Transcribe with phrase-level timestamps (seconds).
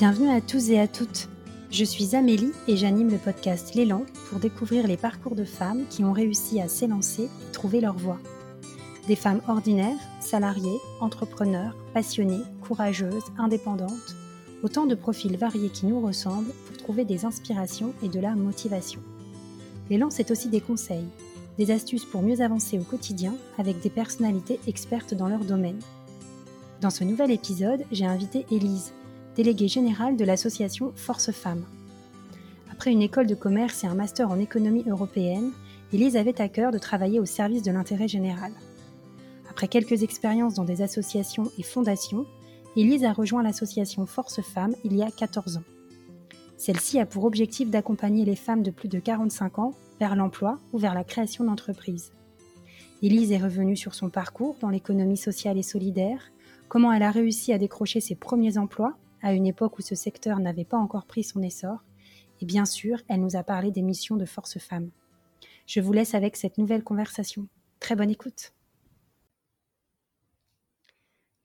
[0.00, 1.28] Bienvenue à tous et à toutes.
[1.70, 6.04] Je suis Amélie et j'anime le podcast L'élan pour découvrir les parcours de femmes qui
[6.04, 8.18] ont réussi à s'élancer et trouver leur voie.
[9.08, 14.16] Des femmes ordinaires, salariées, entrepreneurs, passionnées, courageuses, indépendantes,
[14.62, 19.02] autant de profils variés qui nous ressemblent pour trouver des inspirations et de la motivation.
[19.90, 21.08] L'élan, c'est aussi des conseils,
[21.58, 25.80] des astuces pour mieux avancer au quotidien avec des personnalités expertes dans leur domaine.
[26.80, 28.94] Dans ce nouvel épisode, j'ai invité Élise,
[29.40, 31.64] déléguée générale de l'association Force Femmes.
[32.70, 35.52] Après une école de commerce et un master en économie européenne,
[35.94, 38.52] Élise avait à cœur de travailler au service de l'intérêt général.
[39.48, 42.26] Après quelques expériences dans des associations et fondations,
[42.76, 45.64] Élise a rejoint l'association Force Femmes il y a 14 ans.
[46.58, 50.78] Celle-ci a pour objectif d'accompagner les femmes de plus de 45 ans vers l'emploi ou
[50.78, 52.12] vers la création d'entreprises.
[53.00, 56.30] Élise est revenue sur son parcours dans l'économie sociale et solidaire,
[56.68, 60.38] comment elle a réussi à décrocher ses premiers emplois à une époque où ce secteur
[60.38, 61.82] n'avait pas encore pris son essor,
[62.40, 64.90] et bien sûr, elle nous a parlé des missions de Force Femmes.
[65.66, 67.46] Je vous laisse avec cette nouvelle conversation.
[67.78, 68.52] Très bonne écoute.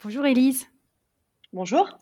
[0.04, 0.68] Bonjour Élise.
[1.54, 2.00] Bonjour.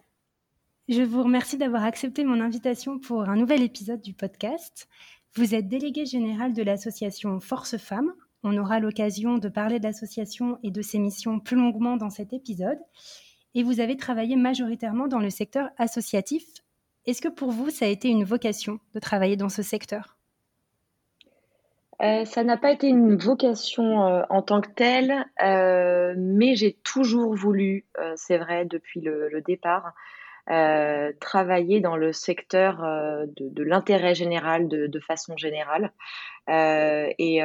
[0.90, 4.88] Je vous remercie d'avoir accepté mon invitation pour un nouvel épisode du podcast.
[5.36, 8.14] Vous êtes déléguée générale de l'association Force Femmes.
[8.44, 12.34] On aura l'occasion de parler de l'association et de ses missions plus longuement dans cet
[12.34, 12.80] épisode
[13.56, 16.44] et vous avez travaillé majoritairement dans le secteur associatif.
[17.06, 20.18] Est-ce que pour vous, ça a été une vocation de travailler dans ce secteur?
[22.02, 26.74] Euh, ça n'a pas été une vocation euh, en tant que telle, euh, mais j'ai
[26.84, 29.94] toujours voulu, c'est vrai, depuis le, départ,
[31.20, 32.82] travailler dans le secteur
[33.38, 35.94] de, l'intérêt général de, façon générale.
[36.48, 37.40] et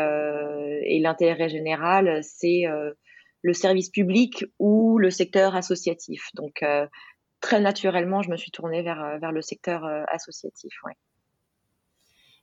[1.00, 2.64] l'intérêt général, c'est
[3.42, 6.28] le service public ou le secteur associatif.
[6.34, 6.86] Donc, euh,
[7.40, 10.72] très naturellement, je me suis tournée vers, euh, vers le secteur euh, associatif.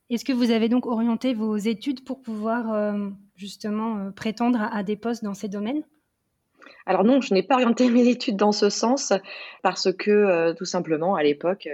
[0.09, 2.95] Est-ce que vous avez donc orienté vos études pour pouvoir
[3.35, 5.81] justement prétendre à, des postes dans ces domaines?
[6.85, 9.13] Alors non, je n'ai pas orienté mes études dans ce sens
[9.63, 11.67] parce que tout simplement à l'époque,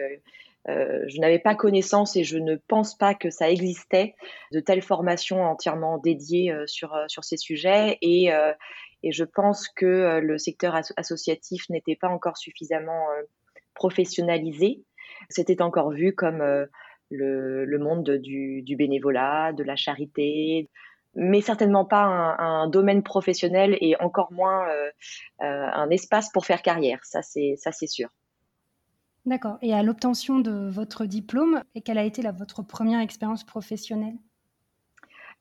[0.65, 4.15] je n'avais pas connaissance et je ne pense pas que ça existait
[4.53, 8.31] de telles formations entièrement dédiées sur, sur ces sujets et,
[9.03, 13.23] et je pense que euh, le secteur associatif n'était pas encore suffisamment euh,
[13.73, 14.83] professionnalisé.
[15.29, 16.65] C'était encore vu comme euh,
[17.09, 20.69] le, monde du, bénévolat, de la charité,
[21.15, 24.65] mais certainement pas un, domaine professionnel et encore moins
[25.39, 26.99] un espace pour faire carrière.
[27.03, 28.07] Ça, c'est sûr.
[29.25, 29.57] D'accord.
[29.61, 34.15] Et à l'obtention de votre diplôme, quelle a été votre première expérience professionnelle?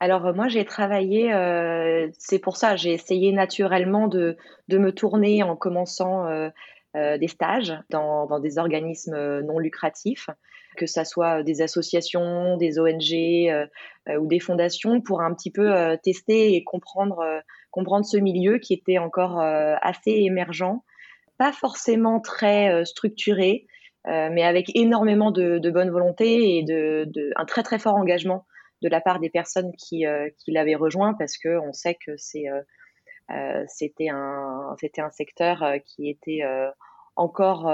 [0.00, 4.36] Alors euh, moi j'ai travaillé, euh, c'est pour ça j'ai essayé naturellement de,
[4.68, 6.48] de, me tourner en commençant euh,
[6.94, 10.28] des stages dans, dans, des organismes non lucratifs,
[10.76, 13.68] que ce soit des associations, des ONG
[14.18, 17.22] ou des fondations, pour un petit peu tester et comprendre,
[17.70, 20.80] comprendre ce milieu qui était encore assez émergent,
[21.38, 23.68] pas forcément très structuré,
[24.04, 28.46] mais avec énormément de, de bonne volonté et de, de, un très très fort engagement
[28.82, 32.16] de la part des personnes qui, euh, qui l'avaient rejoint parce que on sait que
[32.16, 32.62] c'est euh,
[33.30, 36.42] euh, c'était un c'était un secteur qui était
[37.14, 37.70] encore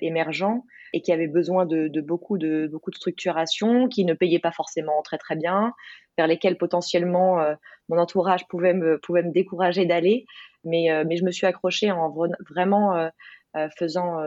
[0.00, 4.38] émergent et qui avait besoin de, de, beaucoup de beaucoup de structuration, qui ne payait
[4.38, 5.72] pas forcément très très bien,
[6.16, 7.44] vers lesquels potentiellement
[7.88, 10.24] mon entourage pouvait me pouvait me décourager d'aller,
[10.62, 12.14] mais mais je me suis accrochée en
[12.48, 13.10] vraiment
[13.76, 14.20] faisant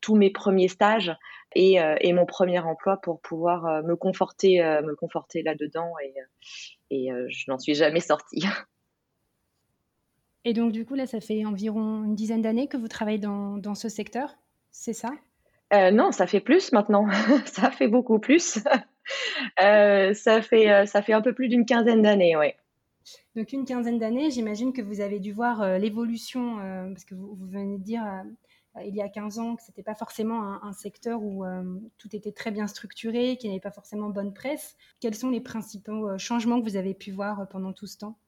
[0.00, 1.14] tous mes premiers stages
[1.58, 6.14] euh, et, mon premier emploi pour pouvoir euh, me conforter, euh, me conforter là-dedans et,
[6.90, 8.44] et je n'en suis jamais sortie.
[10.48, 13.58] Et donc, du coup, là, ça fait environ une dizaine d'années que vous travaillez dans,
[13.58, 14.36] dans ce secteur,
[14.70, 15.10] c'est ça?
[15.72, 17.08] Non, ça fait plus maintenant.
[17.46, 18.60] ça fait beaucoup plus.
[19.58, 22.52] ça, fait, ça fait un peu plus d'une quinzaine d'années, oui.
[23.34, 26.58] Donc, une quinzaine d'années, j'imagine que vous avez dû voir l'évolution,
[26.92, 28.04] parce que vous, vous, venez de dire
[28.84, 31.62] il y a 15 ans que ce n'était pas forcément un, secteur où euh,
[31.98, 34.76] tout était très bien structuré, qu'il n'y avait pas forcément bonne presse.
[35.00, 38.18] Quels sont les principaux euh, changements que vous avez pu voir pendant tout ce temps?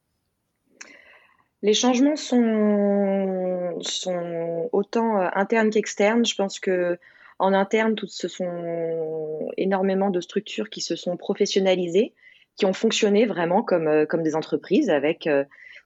[1.63, 6.25] Les changements sont, sont autant internes qu'externes.
[6.25, 6.99] Je pense que
[7.41, 12.15] en interne, toutes ce sont énormément de structures qui se sont professionnalisées,
[12.57, 15.29] qui ont fonctionné vraiment comme, comme des entreprises avec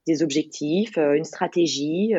[0.06, 2.14] des objectifs, une stratégie,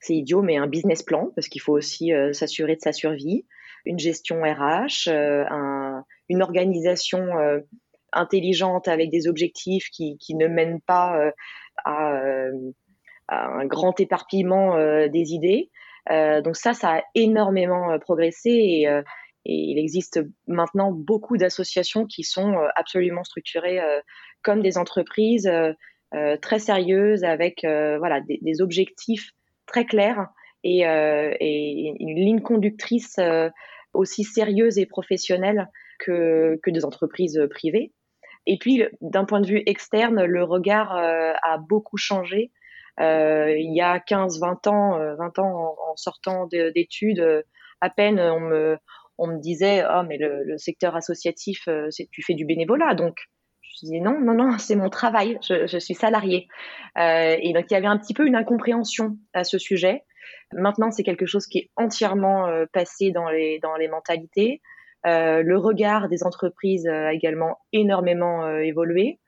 [0.00, 3.46] c'est idiot, mais un business plan, parce qu'il faut aussi euh, s'assurer de sa survie,
[3.84, 5.44] une gestion RH, euh,
[6.28, 7.60] une organisation euh,
[8.12, 11.32] intelligente avec des objectifs qui, ne mènent pas
[11.84, 12.20] à,
[13.28, 14.76] un grand éparpillement
[15.08, 15.70] des idées.
[16.08, 18.88] donc ça, ça a énormément progressé et,
[19.44, 23.80] il existe maintenant beaucoup d'associations qui sont absolument structurées
[24.42, 25.50] comme des entreprises
[26.40, 29.32] très sérieuses avec voilà des, objectifs
[29.66, 30.28] très clairs
[30.64, 33.18] et, et une ligne conductrice
[33.92, 35.68] aussi sérieuse et professionnelle
[35.98, 37.92] que, que des entreprises privées.
[38.46, 42.52] Et puis, d'un point de vue externe, le regard euh, a beaucoup changé.
[43.00, 47.44] Euh, il y a 15-20 ans, 20 euh, ans en, sortant d'études,
[47.80, 48.78] à peine on me,
[49.18, 51.68] on me disait oh mais le secteur associatif
[52.10, 53.16] tu fais du bénévolat donc
[53.76, 56.48] je disais non non non c'est mon travail je, suis salarié
[56.98, 60.02] euh, et donc il y avait un petit peu une incompréhension à ce sujet.
[60.52, 64.60] Maintenant c'est quelque chose qui est entièrement passé dans les dans les mentalités.
[65.06, 69.20] Euh, le regard des entreprises a également énormément euh, évolué.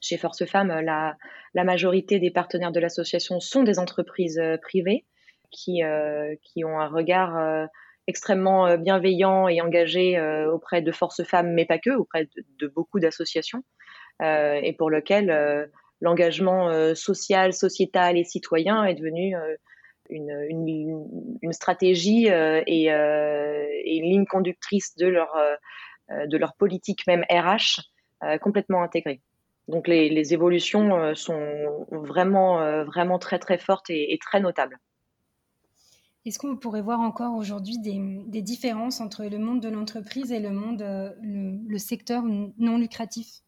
[0.00, 1.16] Chez Force Femmes, la,
[1.64, 5.04] majorité des partenaires de l'association sont des entreprises euh, privées
[5.50, 5.82] qui,
[6.42, 7.68] qui ont un regard
[8.06, 10.20] extrêmement bienveillant et engagé
[10.52, 12.28] auprès de Force Femmes, mais pas que, auprès
[12.60, 13.62] de, beaucoup d'associations,
[14.22, 15.70] et pour lequel
[16.00, 19.34] l'engagement social, sociétal et citoyen est devenu
[20.10, 27.80] une, stratégie euh, et, euh, une ligne conductrice de leur, euh, politique, même RH,
[28.40, 29.20] complètement intégrée.
[29.68, 34.78] Donc les, les évolutions sont vraiment, vraiment très très fortes et, très notables.
[36.26, 40.50] Est-ce qu'on pourrait voir encore aujourd'hui des, différences entre le monde de l'entreprise et le
[40.50, 40.82] monde,
[41.22, 43.42] le, secteur non lucratif?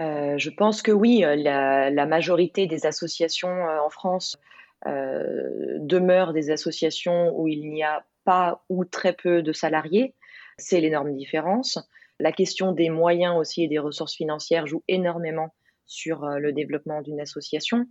[0.00, 4.38] Euh, je pense que oui, euh, la, majorité des associations euh, en France
[4.86, 10.14] demeurent des associations où il n'y a pas ou très peu de salariés.
[10.56, 11.80] C'est l'énorme différence.
[12.20, 15.52] La question des moyens aussi et des ressources financières joue énormément
[15.84, 17.86] sur le développement d'une association.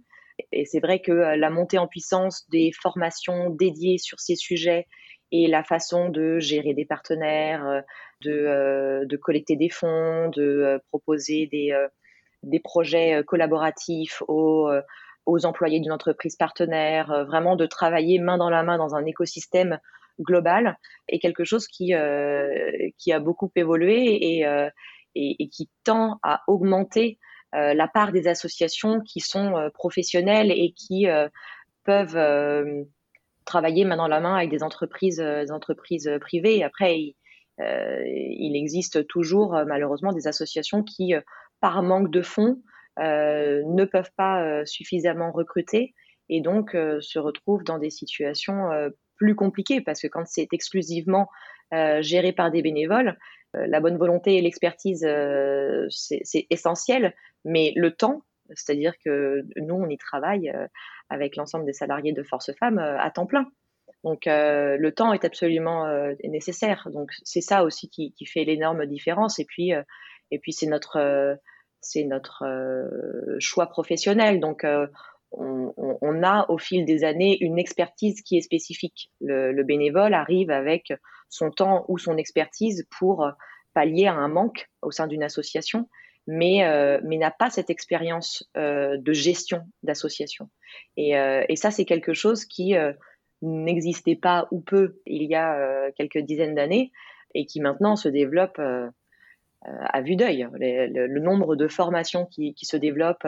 [0.52, 4.88] Et c'est vrai que la montée en puissance des formations dédiées sur ces sujets
[5.32, 7.84] et la façon de gérer des partenaires,
[8.22, 14.82] de, de collecter des fonds, de proposer des, projets euh, collaboratifs aux, euh,
[15.26, 19.06] aux employés d'une entreprise partenaire, euh, vraiment de travailler main dans la main dans un
[19.06, 19.80] écosystème
[20.20, 21.94] global est quelque chose qui,
[22.98, 24.46] qui a beaucoup évolué et,
[25.14, 27.20] et, qui tend à augmenter
[27.54, 31.08] la part des associations qui sont professionnelles et qui
[31.84, 32.86] peuvent
[33.46, 36.64] travailler main dans la main avec des entreprises, entreprises privées.
[36.64, 37.16] Après,
[37.60, 41.14] il, existe toujours malheureusement des associations qui
[41.60, 42.62] par manque de fonds,
[43.00, 45.94] euh, ne peuvent pas euh, suffisamment recruter
[46.30, 48.70] et donc euh, se retrouvent dans des situations
[49.18, 51.28] plus compliquées parce que quand c'est exclusivement
[52.00, 53.18] géré par des bénévoles,
[53.54, 55.08] la bonne volonté et l'expertise,
[55.90, 57.14] c'est essentiel,
[57.46, 58.24] mais le temps,
[58.54, 60.52] c'est-à-dire que nous, on y travaille
[61.10, 63.48] avec l'ensemble des salariés de Force Femmes à temps plein.
[64.04, 65.86] Donc le temps est absolument
[66.24, 66.88] nécessaire.
[66.92, 69.40] Donc c'est ça aussi qui, fait l'énorme différence.
[69.40, 69.74] Et puis
[70.42, 71.36] puis c'est notre euh,
[71.82, 74.40] c'est notre euh, choix professionnel.
[74.40, 74.88] Donc euh,
[75.32, 79.12] on, a au fil des années une expertise qui est spécifique.
[79.22, 80.94] Le, le, bénévole arrive avec
[81.30, 83.30] son temps ou son expertise pour
[83.74, 85.88] pallier à un manque au sein d'une association,
[86.28, 90.50] mais, euh, n'a pas cette expérience euh, de gestion d'association.
[90.98, 92.74] Et, euh, et, ça, c'est quelque chose qui
[93.42, 96.92] n'existait pas ou peu il y a quelques dizaines d'années
[97.34, 98.60] et qui maintenant se développe
[99.62, 100.48] à vue d'œil.
[100.54, 103.28] Le, nombre de formations qui, se développent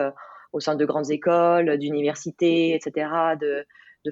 [0.52, 3.08] au sein de grandes écoles, d'universités, etc.,
[3.40, 3.66] de,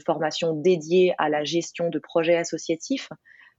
[0.05, 3.09] formations dédiées à la gestion de projets associatifs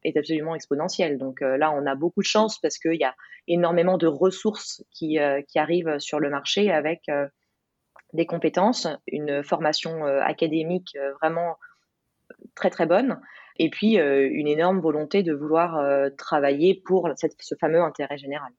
[0.03, 1.17] est absolument exponentiel.
[1.17, 3.15] Donc euh, là, on a beaucoup de chance parce qu'il y a
[3.47, 7.09] énormément de ressources qui, arrivent sur le marché avec
[8.13, 11.57] des compétences, une formation académique vraiment
[12.55, 13.19] très très bonne,
[13.59, 18.51] et puis euh, une énorme volonté de vouloir euh, travailler pour ce fameux intérêt général.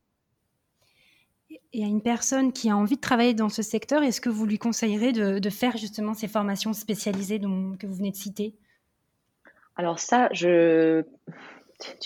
[1.73, 4.47] Et à une personne qui a envie de travailler dans ce secteur, est-ce que vous
[4.47, 8.55] lui conseillerez de, faire justement ces formations spécialisées que vous venez de citer?
[9.77, 11.05] Alors ça, c'est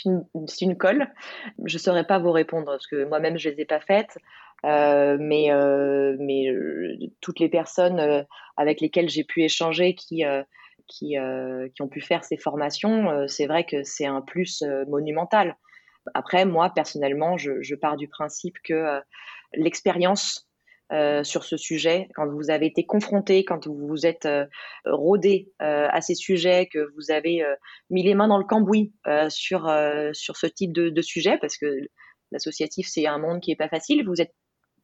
[0.04, 1.08] une, colle.
[1.64, 4.18] Je ne saurais pas vous répondre parce que moi-même, je ne les ai pas faites.
[4.64, 5.50] Euh, mais
[6.18, 6.46] mais
[7.20, 10.24] toutes les personnes avec lesquelles j'ai pu échanger qui
[11.18, 15.56] euh, ont pu faire ces formations, euh, c'est vrai que c'est un plus euh, monumental.
[16.12, 19.00] Après, moi, personnellement, je, pars du principe que
[19.54, 20.48] l'expérience
[20.92, 24.44] euh, sur ce sujet, quand vous avez été confronté, quand vous vous êtes euh,
[24.84, 27.42] rodé euh, à ces sujets, que vous avez
[27.88, 28.92] mis les mains dans le cambouis
[29.28, 29.72] sur
[30.12, 31.66] sur ce type de, de sujet, parce que
[32.32, 34.06] l'associatif c'est un monde qui est pas facile.
[34.06, 34.34] Vous êtes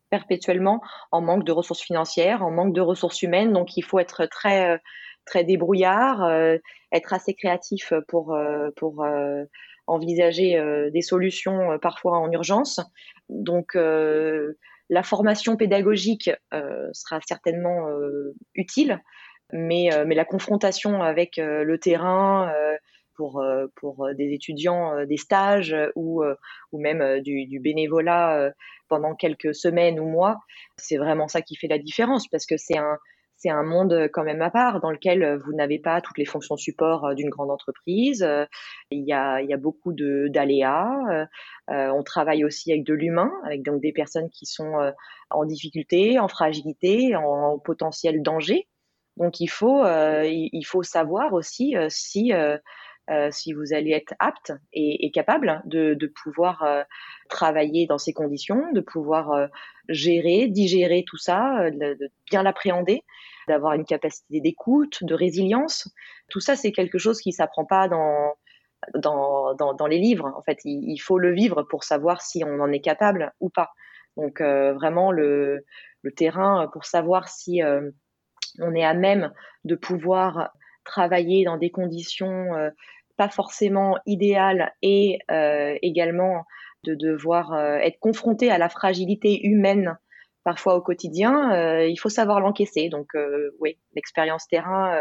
[0.08, 0.80] perpétuellement
[1.12, 4.80] en manque de ressources financières, en manque de ressources humaines, donc il faut être très
[5.26, 6.28] très débrouillard,
[6.92, 8.36] être assez créatif pour
[8.76, 9.04] pour
[9.90, 10.60] envisager
[10.92, 12.80] des solutions parfois en urgence.
[13.28, 16.30] Donc la formation pédagogique
[16.92, 17.86] sera certainement
[18.54, 19.00] utile,
[19.52, 22.52] mais, mais la confrontation avec le terrain
[23.16, 23.44] pour,
[23.76, 26.22] pour des étudiants, des stages ou,
[26.72, 28.52] ou même du, du bénévolat
[28.88, 30.38] pendant quelques semaines ou mois,
[30.76, 32.98] c'est vraiment ça qui fait la différence parce que c'est un,
[33.40, 36.56] c'est un monde quand même à part dans lequel vous n'avez pas toutes les fonctions
[36.56, 38.26] support d'une grande entreprise.
[38.90, 41.26] Il y a, il y beaucoup d'aléas.
[41.68, 44.92] on travaille aussi avec de l'humain, avec donc des personnes qui sont
[45.30, 48.68] en difficulté, en fragilité, en, potentiel danger.
[49.16, 52.32] Donc il faut, il faut savoir aussi si
[53.10, 56.84] euh, si vous allez être apte et, capable de, pouvoir euh,
[57.28, 59.46] travailler dans ces conditions, de pouvoir euh,
[59.88, 61.98] gérer, digérer tout ça, de,
[62.30, 63.02] bien l'appréhender,
[63.48, 65.92] d'avoir une capacité d'écoute, de résilience.
[66.28, 68.34] Tout ça, c'est quelque chose qui s'apprend pas dans,
[68.94, 70.32] dans, dans, les livres.
[70.36, 73.72] En fait, il, faut le vivre pour savoir si on en est capable ou pas.
[74.16, 75.64] Donc vraiment le,
[76.16, 77.60] terrain pour savoir si
[78.60, 79.32] on est à même
[79.64, 80.52] de pouvoir
[80.84, 82.52] travailler dans des conditions
[83.20, 86.46] pas forcément idéal et euh, également
[86.84, 89.98] de devoir euh, être confronté à la fragilité humaine
[90.42, 92.88] parfois au quotidien, euh, il faut savoir l'encaisser.
[92.88, 93.08] Donc
[93.58, 94.98] oui, l'expérience terrain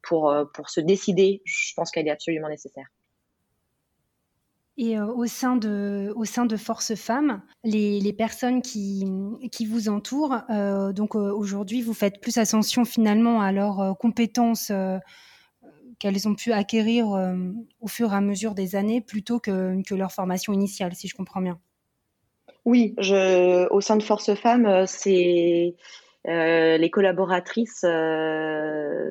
[0.00, 2.86] pour, pour se décider, je pense qu'elle est absolument nécessaire.
[4.76, 9.04] Et au, sein de, au sein de Force Femmes, les, les personnes qui,
[9.50, 10.36] qui vous entourent,
[10.94, 14.70] donc aujourd'hui, vous faites plus attention finalement à leurs compétences
[15.98, 17.34] qu'elles ont pu acquérir euh,
[17.80, 21.40] au fur et à mesure des années plutôt que, leur formation initiale, si je comprends
[21.40, 21.58] bien.
[22.64, 25.76] Oui, au sein de Force Femmes, euh, c'est
[26.26, 27.84] euh, les collaboratrices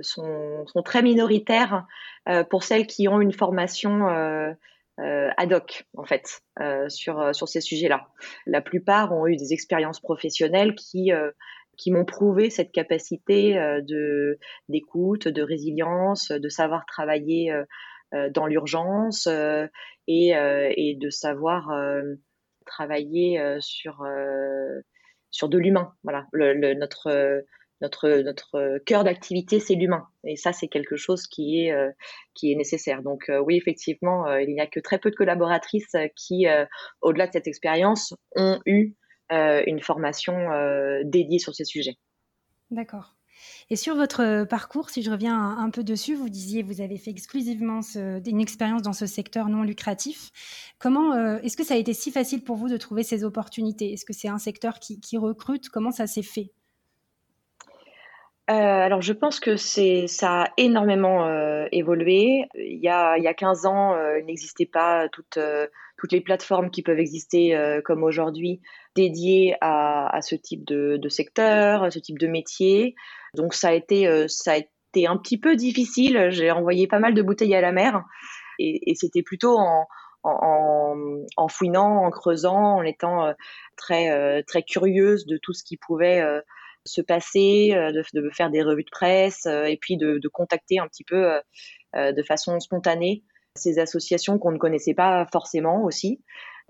[0.02, 1.86] sont, sont, très minoritaires
[2.50, 4.06] pour celles qui ont une formation
[4.98, 6.42] ad hoc en fait
[6.90, 8.10] sur sur ces sujets-là.
[8.46, 11.14] La plupart ont eu des expériences professionnelles qui
[11.78, 14.38] qui m'ont prouvé cette capacité euh, de
[14.70, 17.64] d'écoute, de résilience, de savoir travailler euh,
[18.14, 19.28] euh, dans l'urgence
[20.08, 21.72] et, et, de savoir
[22.66, 24.06] travailler sur
[25.32, 25.92] sur de l'humain.
[26.04, 27.44] Voilà, notre
[27.82, 31.76] notre notre cœur d'activité c'est l'humain et ça c'est quelque chose qui est
[32.36, 33.02] qui est nécessaire.
[33.02, 36.46] Donc oui effectivement il n'y a que très peu de collaboratrices qui
[37.02, 38.94] au-delà de cette expérience ont eu
[39.32, 41.98] une formation euh, dédiée sur ces sujets.
[42.72, 43.16] D'accord.
[43.70, 47.12] Et sur votre parcours, si je reviens un, peu dessus, vous disiez vous avez fait
[47.12, 50.32] exclusivement une expérience dans ce secteur non lucratif.
[50.80, 53.94] Comment euh, est-ce que ça a été si facile pour vous de trouver ces opportunités?
[53.94, 55.70] Est-ce que c'est un secteur qui, recrute?
[55.70, 56.52] Comment ça s'est fait?
[58.48, 61.28] Alors je pense que c'est ça a énormément
[61.72, 62.46] évolué.
[62.56, 65.40] Il y, a, il y a 15 ans, il n'existait pas toutes,
[65.98, 68.62] toutes les plateformes qui peuvent exister comme aujourd'hui
[68.96, 72.96] dédié à, ce type de, secteur, à ce type de métier.
[73.36, 76.30] Donc ça a été, euh, ça a été un petit peu difficile.
[76.30, 78.04] J'ai envoyé pas mal de bouteilles à la mer
[78.58, 79.86] et, c'était plutôt en,
[80.24, 83.34] en, fouinant, en creusant, en étant euh,
[83.76, 86.24] très, euh, très curieuse de tout ce qui pouvait
[86.86, 90.88] se passer, de, de, faire des revues de presse et puis de, de contacter un
[90.88, 91.40] petit peu
[91.96, 93.24] de façon spontanée
[93.56, 96.22] ces associations qu'on ne connaissait pas forcément aussi.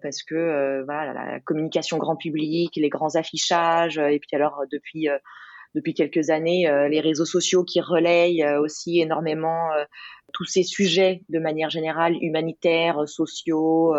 [0.01, 5.09] Parce que euh, voilà la communication grand public, les grands affichages, et puis alors depuis
[5.09, 5.17] euh,
[5.73, 9.69] depuis quelques années euh, les réseaux sociaux qui relayent aussi énormément
[10.33, 13.95] tous ces sujets de manière générale humanitaires, sociaux,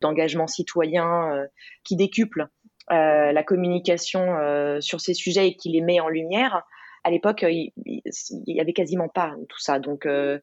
[0.00, 1.46] d'engagement citoyen,
[1.84, 2.48] qui décuplent
[2.90, 6.64] la communication sur ces sujets et qui les met en lumière
[7.04, 7.72] à l'époque, il,
[8.46, 9.78] y avait quasiment pas tout ça.
[9.78, 10.38] Donc euh,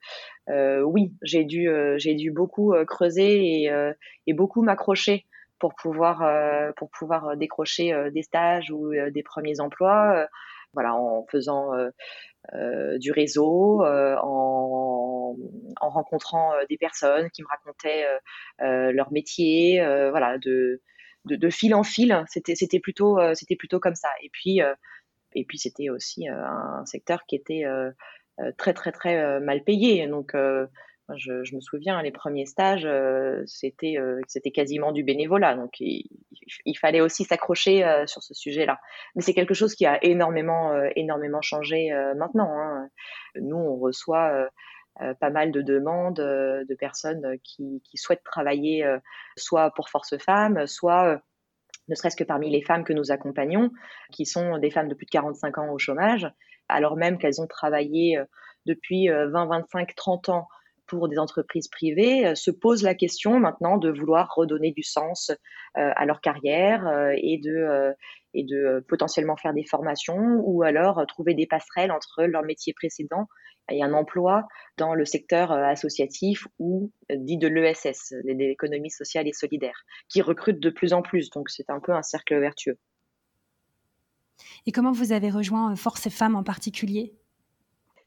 [0.49, 3.91] euh, oui, j'ai dû euh, j'ai dû beaucoup creuser et,
[4.27, 5.25] et beaucoup m'accrocher
[5.59, 10.27] pour pouvoir pour pouvoir décrocher des stages ou des premiers emplois.
[10.73, 11.71] voilà, en faisant
[12.99, 15.35] du réseau, en,
[15.81, 18.05] en, rencontrant des personnes qui me racontaient
[18.59, 19.79] leur métier,
[20.11, 20.81] voilà, de,
[21.25, 22.23] de, fil en fil.
[22.27, 24.09] C'était c'était plutôt c'était plutôt comme ça.
[24.21, 24.61] Et puis
[25.33, 27.91] et puis c'était aussi euh, un secteur qui était euh,
[28.39, 30.07] euh, très très très mal payé.
[30.07, 30.35] Donc
[31.17, 32.87] je, je, me souviens, les premiers stages,
[33.45, 33.97] c'était
[34.27, 35.55] c'était quasiment du bénévolat.
[35.55, 36.07] Donc, il,
[36.65, 38.79] il fallait aussi s'accrocher sur ce sujet-là.
[39.15, 42.49] Mais c'est quelque chose qui a énormément, énormément changé maintenant.
[42.57, 42.87] Hein.
[43.35, 44.47] Nous, on reçoit
[45.19, 48.85] pas mal de demandes de personnes qui, qui souhaitent travailler
[49.37, 51.21] soit pour Force Femmes, soit
[51.87, 53.71] ne serait-ce que parmi les femmes que nous accompagnons,
[54.11, 56.27] qui sont des femmes de plus de 45 ans au chômage,
[56.67, 58.19] alors même qu'elles ont travaillé
[58.65, 60.47] depuis 20, 25, 30 ans
[61.07, 65.31] des entreprises privées, se posent la question maintenant de vouloir redonner du sens
[65.75, 67.93] à leur carrière et de
[68.33, 73.27] et de potentiellement faire des formations ou alors trouver des passerelles entre leur métier précédent
[73.69, 79.83] et un emploi dans le secteur associatif ou dit de l'ESS, l'économie sociale et solidaire,
[80.09, 81.29] qui recrute de plus en plus.
[81.29, 82.77] Donc c'est un peu un cercle vertueux.
[84.65, 87.13] Et comment vous avez rejoint Force Femmes en particulier?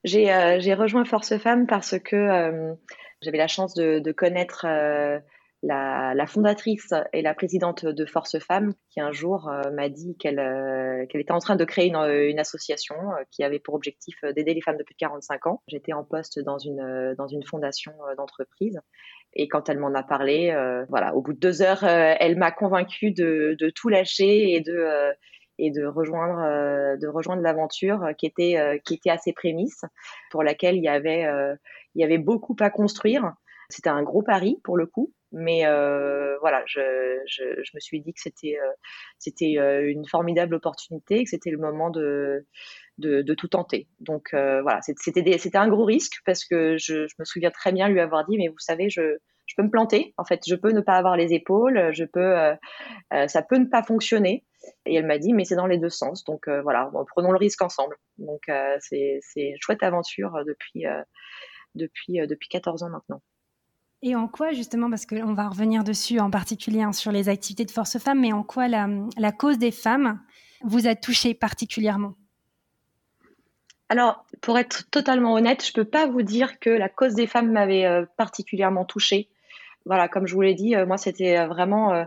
[0.05, 2.77] J'ai rejoint Force Femmes parce que
[3.23, 4.67] j'avais la chance de, connaître
[5.65, 10.39] la, fondatrice et la présidente de Force Femmes, qui un jour euh, m'a dit qu'elle
[10.39, 14.61] euh, était en train de créer une, association euh, qui avait pour objectif d'aider les
[14.61, 15.63] femmes de plus de 45 ans.
[15.69, 18.81] J'étais en poste dans une, dans une fondation d'entreprise.
[19.35, 20.55] Et quand elle m'en a parlé,
[20.89, 25.13] voilà, au bout de deux heures, elle m'a convaincue de, tout lâcher et de
[25.59, 29.85] et de rejoindre de rejoindre l'aventure qui était qui était à ses prémices
[30.31, 31.27] pour laquelle il y avait
[31.95, 33.33] il y avait beaucoup à construire
[33.69, 36.81] c'était un gros pari pour le coup mais euh, voilà, je,
[37.27, 37.45] je,
[37.75, 38.73] me suis dit que c'était euh,
[39.19, 42.47] c'était euh, une formidable opportunité, que c'était le moment de,
[42.99, 43.89] de, de, tout tenter.
[43.99, 47.89] Donc voilà, c'était c'était un gros risque parce que je, je, me souviens très bien
[47.89, 50.15] lui avoir dit, mais vous savez, je, je peux me planter.
[50.19, 52.37] En fait, je peux ne pas avoir les épaules, je peux,
[53.27, 54.45] ça peut ne pas fonctionner.
[54.87, 56.25] Et elle m'a dit, mais c'est dans les deux sens.
[56.25, 57.97] Donc voilà, prenons le risque ensemble.
[58.19, 58.43] Donc
[58.81, 60.85] c'est une chouette aventure depuis
[61.75, 63.21] depuis depuis 14 ans maintenant.
[64.03, 67.65] Et en quoi, justement, parce qu'on va revenir dessus en particulier hein, sur les activités
[67.65, 70.21] de Force Femmes, mais en quoi la, la cause des femmes
[70.63, 72.15] vous a touché particulièrement?
[73.89, 77.27] Alors, pour être totalement honnête, je ne peux pas vous dire que la cause des
[77.27, 79.29] femmes m'avait euh, particulièrement touchée.
[79.87, 82.07] Voilà, comme je vous l'ai dit, euh, moi, c'était euh, vraiment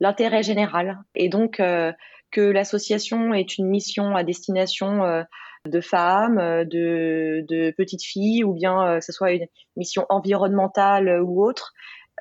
[0.00, 0.98] l'intérêt général.
[1.14, 5.24] Et donc, que l'association est une mission à destination
[5.68, 11.20] de femmes, euh, de, petites filles, ou bien euh, que ce soit une mission environnementale
[11.22, 11.72] ou autre.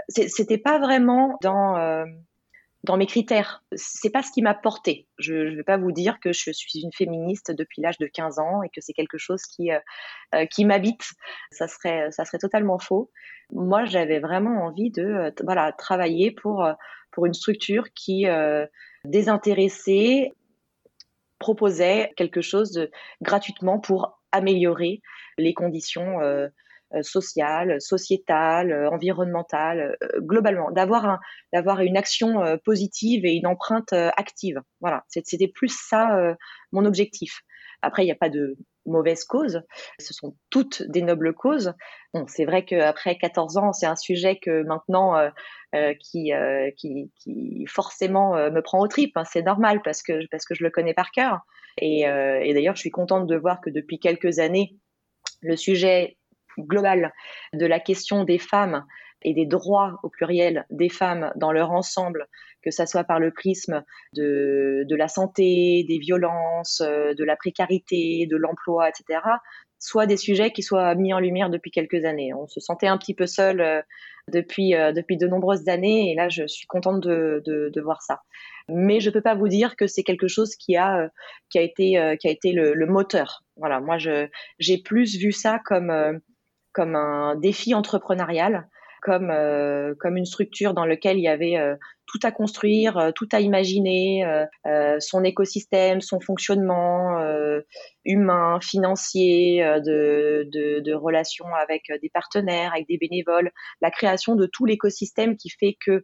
[0.10, 2.04] C'était pas vraiment dans euh,
[2.84, 3.64] dans mes critères.
[3.76, 5.08] C'est pas ce qui m'a porté.
[5.18, 8.38] Je ne vais pas vous dire que je suis une féministe depuis l'âge de 15
[8.40, 9.70] ans et que c'est quelque chose qui
[10.52, 11.04] qui m'habite.
[11.52, 13.10] Ça serait ça serait totalement faux.
[13.52, 16.68] Moi, j'avais vraiment envie de voilà travailler pour
[17.16, 18.28] pour une structure qui
[19.06, 20.32] désintéressée
[21.40, 22.90] proposait quelque chose
[23.22, 25.02] gratuitement pour améliorer
[25.38, 26.48] les conditions euh,
[26.94, 31.20] euh, sociales, sociétales, euh, environnementales, globalement, d'avoir
[31.54, 34.62] d'avoir une action positive et une empreinte active.
[34.82, 36.36] Voilà, c'était plus ça
[36.72, 37.42] mon objectif.
[37.82, 39.62] Après, il n'y a pas de mauvaise cause.
[40.00, 41.74] Ce sont toutes des nobles causes.
[42.28, 45.30] C'est vrai qu'après 14 ans, c'est un sujet que maintenant euh,
[45.76, 49.18] euh, qui, euh, qui, qui, forcément me prend au tripes.
[49.18, 49.26] Hein.
[49.26, 51.42] C'est normal parce que, parce que je le connais par cœur.
[51.82, 52.04] Et
[52.54, 54.78] d'ailleurs, je suis contente de voir que depuis quelques années,
[55.42, 56.18] le sujet
[56.58, 57.12] global
[57.54, 58.86] de la question des femmes
[59.22, 62.28] et des droits au pluriel des femmes dans leur ensemble,
[62.66, 68.28] que ça soit par le prisme de, la santé, des violences, euh, de la précarité,
[68.30, 69.20] de l'emploi, etc.,
[69.78, 72.34] soit des sujets qui soient mis en lumière depuis quelques années.
[72.34, 73.82] On se sentait un petit peu seul euh,
[74.32, 78.22] depuis, euh, depuis de nombreuses années et là, je suis contente de, voir ça.
[78.68, 81.12] Mais je peux pas vous dire que c'est quelque chose qui a,
[81.54, 83.44] été, le, moteur.
[83.58, 85.92] Voilà, moi, j'ai plus vu ça comme
[86.96, 88.68] un défi entrepreneurial
[89.06, 91.76] comme euh, comme une structure dans laquelle il y avait euh,
[92.08, 94.26] tout à construire, euh, tout à imaginer,
[95.00, 97.20] son écosystème, son fonctionnement
[98.04, 104.66] humain, financier, de, de, relations avec des partenaires, avec des bénévoles, la création de tout
[104.66, 106.04] l'écosystème qui fait que,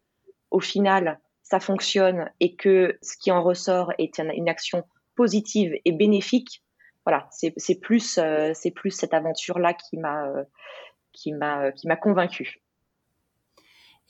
[0.51, 4.83] au final, ça fonctionne et que ce qui en ressort est une, action
[5.15, 6.63] positive et bénéfique.
[7.05, 8.19] Voilà, c'est plus
[8.53, 10.27] c'est plus cette aventure là qui m'a
[11.13, 12.60] qui m'a qui m'a convaincue.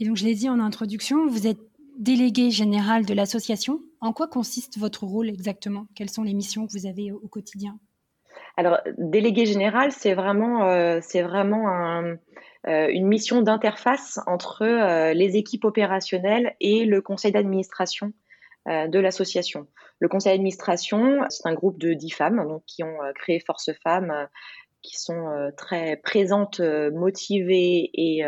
[0.02, 1.60] Et donc, je l'ai dit en introduction, vous êtes
[2.00, 3.82] délégué général de l'association.
[4.00, 5.86] En quoi consiste votre rôle exactement?
[5.96, 7.78] Quelles sont les missions que vous avez au, quotidien?
[8.58, 11.68] Alors, délégué général, c'est vraiment, euh, vraiment
[12.68, 18.12] euh, une mission d'interface entre euh, les équipes opérationnelles et le conseil d'administration
[18.68, 19.68] de l'association.
[20.00, 24.28] Le conseil d'administration, c'est un groupe de dix femmes donc, qui ont créé Force Femmes
[24.84, 28.24] qui sont très présentes, motivées et,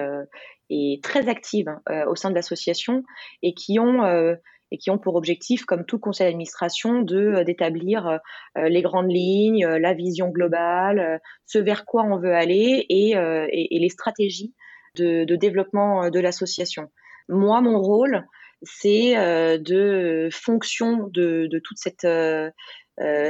[0.73, 3.03] et très actives euh, au sein de l'association
[3.41, 4.35] et qui ont euh,
[4.71, 8.19] et qui ont pour objectif, comme tout conseil d'administration, de euh, d'établir
[8.55, 14.53] les grandes lignes, la vision globale, ce vers quoi on veut aller et, les stratégies
[14.95, 16.89] de, développement de l'association.
[17.29, 18.25] Moi, mon rôle,
[18.63, 19.13] c'est
[19.59, 22.07] de fonction de, de toute cette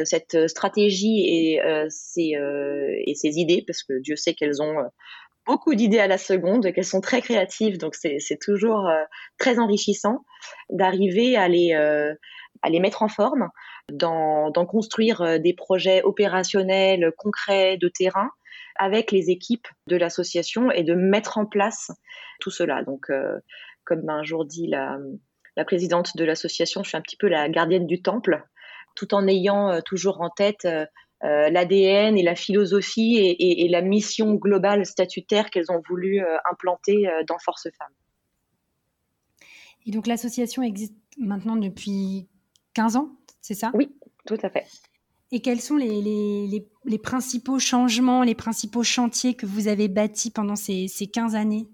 [0.06, 2.38] cette stratégie et, ces,
[3.06, 4.78] et ces idées, parce que Dieu sait qu'elles ont
[5.46, 8.90] beaucoup d'idées à la seconde, qu'elles sont très créatives, donc c'est toujours
[9.38, 10.26] très enrichissant
[10.70, 13.50] d'arriver à les, à les mettre en forme,
[13.92, 18.30] d'en construire des projets opérationnels, concrets, de terrain,
[18.76, 21.92] avec les équipes de l'association et de mettre en place
[22.40, 22.84] tout cela.
[22.84, 23.12] Donc,
[23.84, 24.98] comme un jour dit la,
[25.56, 28.44] la présidente de l'association, je suis un petit peu la gardienne du temple,
[28.96, 30.68] tout en ayant euh, toujours en tête
[31.24, 37.08] euh, euh, l'ADN et la philosophie et, la mission globale statutaire qu'elles ont voulu implanter
[37.28, 37.94] dans Force Femmes.
[39.86, 42.28] Et donc l'association existe maintenant depuis
[42.74, 43.10] 15 ans,
[43.42, 43.72] c'est ça?
[43.74, 43.90] Oui,
[44.26, 44.66] tout à fait.
[45.32, 50.56] Et quels sont les, les, principaux changements, les principaux chantiers que vous avez bâtis pendant
[50.56, 51.68] ces, ces 15 années?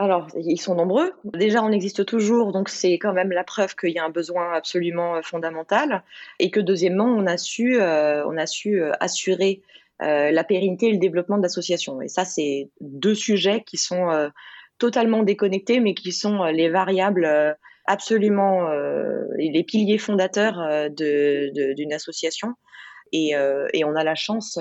[0.00, 1.12] Alors, ils sont nombreux.
[1.24, 4.52] Déjà, on existe toujours, donc c'est quand même la preuve qu'il y a un besoin
[4.52, 6.04] absolument euh, fondamental.
[6.38, 9.60] Et que deuxièmement, on a su, euh, on a su euh, assurer
[10.00, 12.00] la pérennité et le développement de l'association.
[12.00, 14.30] Et ça, c'est deux sujets qui sont
[14.78, 17.28] totalement déconnectés, mais qui sont les variables
[17.84, 18.70] absolument,
[19.36, 22.54] les piliers fondateurs d'une association.
[23.10, 23.32] Et,
[23.72, 24.60] et, on a la chance,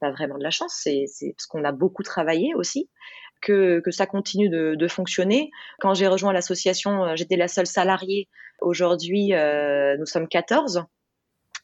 [0.00, 2.90] pas vraiment de la chance, c'est parce qu'on a beaucoup travaillé aussi
[3.40, 5.50] que, ça continue de, fonctionner.
[5.80, 8.28] Quand j'ai rejoint l'association, euh, j'étais la seule salariée.
[8.60, 10.84] Aujourd'hui, euh, nous sommes 14.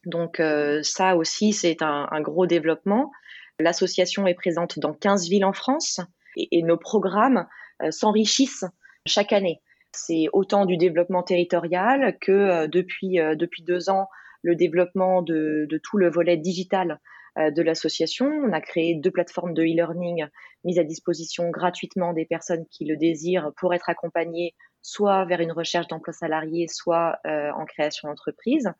[0.05, 3.11] Donc euh, ça aussi, c'est un, gros développement.
[3.59, 6.01] L'association est présente dans 15 villes en France
[6.37, 7.47] et, nos programmes
[7.91, 8.65] s'enrichissent
[9.07, 9.61] chaque année.
[9.93, 14.09] C'est autant du développement territorial que depuis, depuis deux ans,
[14.43, 17.01] le développement de, tout le volet digital
[17.37, 18.27] de l'association.
[18.27, 20.27] On a créé deux plateformes de e-learning
[20.64, 24.55] mises à disposition gratuitement des personnes qui le désirent pour être accompagnées
[24.87, 28.70] soit vers une recherche d'emploi salarié, soit euh, en création d'entreprise.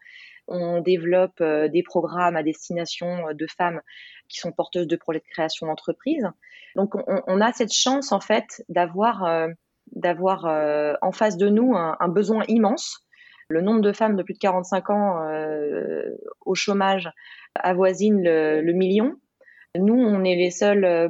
[0.47, 3.81] On développe euh, des programmes à destination de femmes
[4.29, 6.31] qui sont porteuses de projets de création d'entreprise.
[6.77, 9.49] Donc on, a cette chance en fait d'avoir
[9.93, 10.45] d'avoir
[11.01, 13.07] en face de nous un, besoin immense.
[13.49, 15.27] Le nombre de femmes de plus de 45 ans
[16.45, 17.09] au chômage
[17.63, 19.17] avoisine le, million.
[19.77, 21.09] Nous, on est les seuls, euh,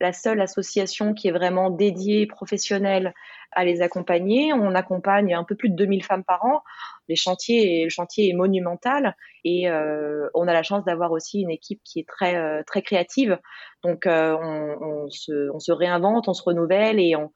[0.00, 3.14] la seule association qui est vraiment dédiée, professionnelle
[3.52, 4.52] à les accompagner.
[4.52, 6.62] On accompagne un peu plus de 2000 femmes par an.
[7.08, 12.00] Le chantier est monumental et euh, on a la chance d'avoir aussi une équipe qui
[12.00, 13.38] est très euh, très créative.
[13.82, 17.30] Donc on, se, réinvente, on se renouvelle et on,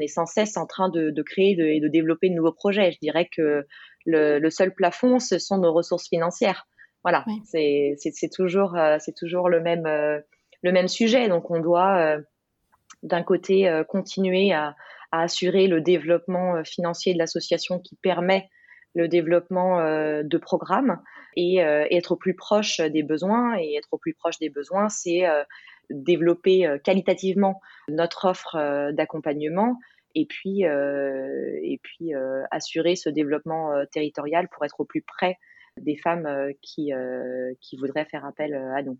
[0.00, 2.92] est sans cesse en train de, créer et de développer de nouveaux projets.
[2.92, 3.66] Je dirais que
[4.06, 6.66] le, seul plafond, ce sont nos ressources financières.
[7.04, 10.20] Voilà, c'est toujours, euh, c'est toujours le même, euh,
[10.62, 11.28] le même sujet.
[11.28, 12.20] Donc, on doit euh,
[13.02, 14.76] d'un côté continuer à,
[15.14, 18.48] assurer le développement financier de l'association qui permet
[18.94, 19.78] le développement
[20.22, 21.02] de programmes
[21.36, 23.58] et, être au plus proche des besoins.
[23.58, 25.24] Et être au plus proche des besoins, c'est
[25.90, 29.76] développer qualitativement notre offre d'accompagnement
[30.14, 32.12] et puis, et puis
[32.50, 35.36] assurer ce développement territorial pour être au plus près
[35.80, 38.98] des femmes euh, qui, euh, qui voudraient faire appel euh, à nous.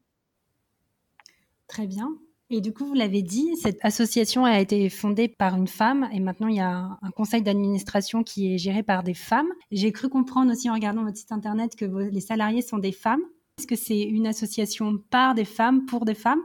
[1.68, 2.10] Très bien.
[2.50, 6.20] Et du coup, vous l'avez dit, cette association a été fondée par une femme et
[6.20, 9.48] maintenant il y a un, conseil d'administration qui est géré par des femmes.
[9.70, 13.22] J'ai cru comprendre aussi en regardant votre site internet que les salariés sont des femmes.
[13.58, 16.42] Est-ce que c'est une association par des femmes, pour des femmes?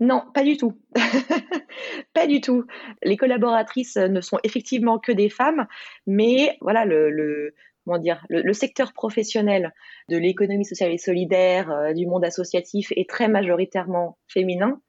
[0.00, 0.80] Non, pas du tout.
[2.14, 2.64] pas du tout.
[3.02, 5.66] Les collaboratrices ne sont effectivement que des femmes,
[6.06, 7.54] mais voilà, le,
[7.96, 9.72] dire, le, secteur professionnel
[10.10, 14.80] de l'économie sociale et solidaire, euh, du monde associatif est très majoritairement féminin.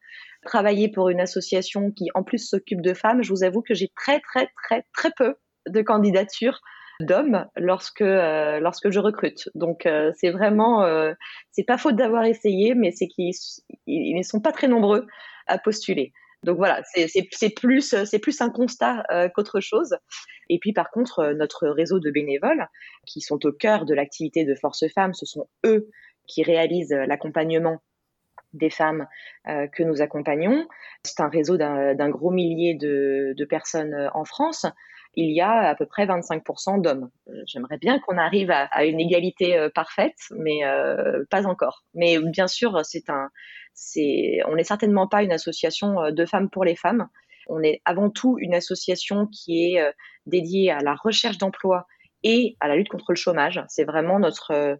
[0.45, 3.89] Travailler pour une association qui en plus s'occupe de femmes, je vous avoue que j'ai
[3.95, 5.35] très très très très peu
[5.67, 6.59] de candidatures
[7.01, 9.49] d'hommes lorsque euh, lorsque je recrute.
[9.55, 10.85] Donc euh, c'est vraiment
[11.51, 13.33] c'est pas faute d'avoir essayé, mais c'est qu'ils
[13.87, 15.07] ne sont pas très nombreux
[15.47, 16.11] à postuler.
[16.43, 19.97] Donc voilà, c'est plus, plus un constat euh, qu'autre chose.
[20.49, 22.67] Et puis par contre, euh, notre réseau de bénévoles,
[23.05, 25.89] qui sont au cœur de l'activité de Force Femmes, ce sont eux
[26.27, 27.81] qui réalisent euh, l'accompagnement
[28.53, 29.05] des femmes
[29.45, 30.67] que nous accompagnons.
[31.03, 34.65] C'est un réseau d'un gros millier de, personnes en France.
[35.13, 37.11] Il y a à peu près 25% d'hommes.
[37.45, 40.61] J'aimerais bien qu'on arrive à, une égalité parfaite, mais
[41.29, 41.83] pas encore.
[41.93, 43.29] Mais bien sûr, c'est un,
[44.47, 47.07] on n'est certainement pas une association euh, de femmes pour les femmes.
[47.47, 49.91] On est avant tout une association qui est euh,
[50.25, 51.87] dédiée à la recherche d'emploi
[52.23, 53.63] et à la lutte contre le chômage.
[53.69, 54.75] C'est vraiment notre euh,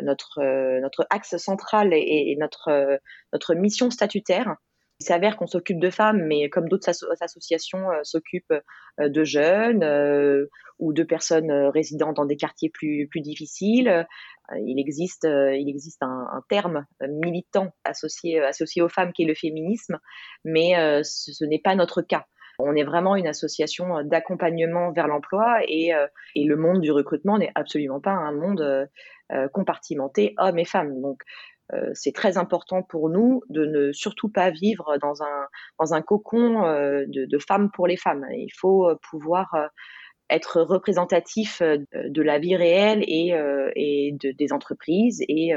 [0.00, 0.40] notre
[0.80, 3.00] notre axe central et, notre
[3.32, 4.56] notre mission statutaire.
[5.00, 6.88] Il s'avère qu'on s'occupe de femmes, mais comme d'autres
[7.20, 8.54] associations s'occupent
[8.98, 14.06] de jeunes ou de personnes résidant dans des quartiers plus, difficiles,
[14.52, 18.40] il existe, un, terme militant associé,
[18.80, 19.98] aux femmes qui est le féminisme,
[20.44, 22.26] mais ce, n'est pas notre cas.
[22.60, 25.92] On est vraiment une association d'accompagnement vers l'emploi et,
[26.36, 28.88] le monde du recrutement n'est absolument pas un monde
[29.52, 30.94] compartimenté hommes et femmes.
[31.72, 35.46] Euh, c'est très important pour nous de ne surtout pas vivre dans un,
[35.78, 38.26] dans un cocon euh, de, de, femmes pour les femmes.
[38.32, 39.70] Il faut euh, pouvoir
[40.30, 43.34] être représentatif de la vie réelle et,
[43.76, 45.50] et de, des entreprises et,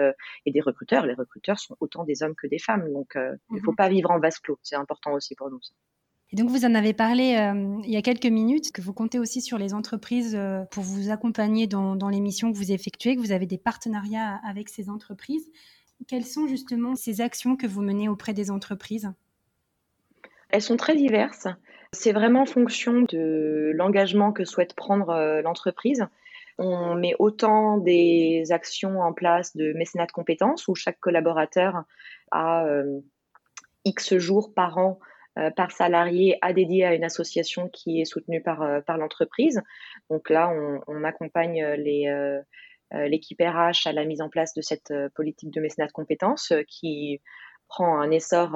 [0.45, 1.05] et, des recruteurs.
[1.05, 3.77] Les recruteurs sont autant des hommes que des femmes, donc il ne faut mhm.
[3.77, 4.59] pas vivre en vase clos.
[4.63, 5.61] C'est important aussi pour nous.
[6.33, 7.37] Et donc vous en avez parlé
[7.85, 10.37] il y a quelques minutes, que vous comptez aussi sur les entreprises
[10.71, 14.41] pour vous accompagner dans, dans les missions que vous effectuez, que vous avez des partenariats
[14.43, 15.49] avec ces entreprises.
[16.07, 19.11] Quelles sont justement ces actions que vous menez auprès des entreprises?
[20.49, 21.47] Elles sont très diverses.
[21.91, 26.05] C'est vraiment en fonction de l'engagement que souhaite prendre euh, l'entreprise.
[26.57, 31.83] On met autant des actions en place de mécénat de compétences où chaque collaborateur
[32.31, 32.99] a euh,
[33.85, 34.99] X jours par an
[35.37, 39.61] euh, par salarié à dédier à une association qui est soutenue par, par l'entreprise.
[40.09, 40.51] Donc là,
[40.87, 42.07] on, accompagne les,
[42.91, 46.51] l'équipe RH à la mise en place de cette euh, politique de mécénat de compétences
[46.51, 47.21] euh, qui
[47.67, 48.55] prend un essor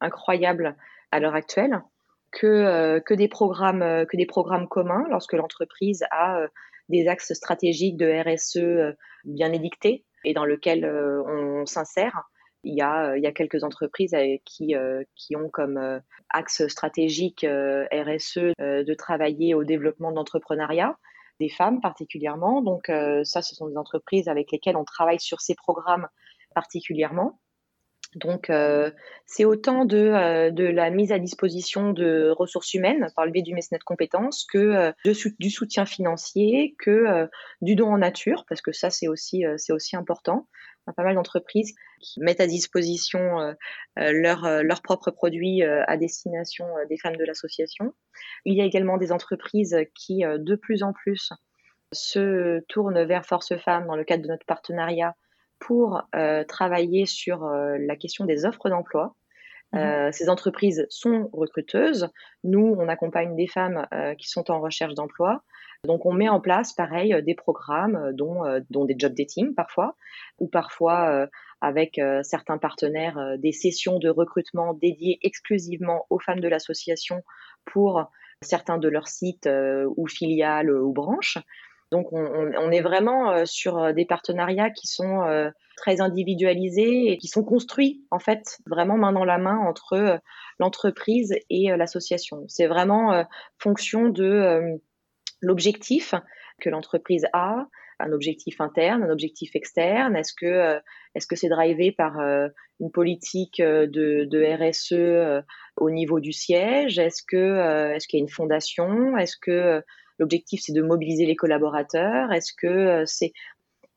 [0.00, 0.76] incroyable
[1.10, 1.82] à l'heure actuelle.
[2.30, 6.46] Que, que, des programmes, que des programmes communs lorsque l'entreprise a
[6.88, 12.30] des axes stratégiques de RSE bien édictés et dans lesquels on s'insère.
[12.62, 14.76] Il y, a, il y a quelques entreprises qui,
[15.16, 16.00] qui ont comme
[16.30, 20.96] axe stratégique RSE de travailler au développement de l'entrepreneuriat
[21.42, 22.62] des femmes particulièrement.
[22.62, 26.08] Donc euh, ça, ce sont des entreprises avec lesquelles on travaille sur ces programmes
[26.54, 27.40] particulièrement.
[28.14, 28.90] Donc, euh,
[29.26, 33.42] c'est autant de, euh, de, la mise à disposition de ressources humaines par le biais
[33.42, 34.92] du mécénat de compétences que
[35.38, 37.28] du soutien financier, que
[37.62, 40.46] du don en nature, parce que ça, c'est aussi, aussi important
[40.86, 43.52] a pas mal d'entreprises qui mettent à disposition euh,
[43.98, 47.94] euh, leurs euh, propres produits à destination des femmes de l'association.
[48.44, 51.30] Il y a également des entreprises qui, de plus en plus,
[51.92, 55.14] se tournent vers Force Femmes dans le cadre de notre partenariat
[55.66, 56.02] pour
[56.48, 59.14] travailler sur la question des offres d'emploi.
[59.74, 60.12] Mmh.
[60.12, 62.08] ces entreprises sont recruteuses.
[62.44, 63.86] Nous, on accompagne des femmes
[64.18, 65.42] qui sont en recherche d'emploi.
[65.84, 69.14] Donc on met en place, pareil, euh, des programmes, euh, dont, euh, dont des job
[69.14, 69.96] dating parfois,
[70.38, 71.28] ou parfois
[71.60, 77.22] avec certains partenaires des sessions de recrutement dédiées exclusivement aux femmes de l'association
[77.64, 78.10] pour
[78.42, 79.48] certains de leurs sites
[79.96, 81.38] ou filiales ou branches.
[81.92, 88.04] Donc on, est vraiment sur des partenariats qui sont très individualisés et qui sont construits
[88.10, 90.18] en fait vraiment main dans la main entre
[90.58, 92.44] l'entreprise et l'association.
[92.48, 93.24] C'est vraiment
[93.58, 94.80] fonction de
[95.42, 96.14] l'objectif
[96.60, 97.66] que l'entreprise a,
[98.02, 100.16] un objectif interne, un objectif externe.
[100.16, 100.80] Est-ce que euh,
[101.34, 102.48] c'est drivé par euh,
[102.80, 105.44] une politique euh, de, RSE
[105.76, 106.98] au niveau du siège?
[106.98, 107.22] Est-ce
[107.94, 109.16] est-ce qu'il y a une fondation?
[109.16, 109.82] Est-ce que
[110.22, 113.32] l'objectif c'est de mobiliser les collaborateurs Est-ce que c'est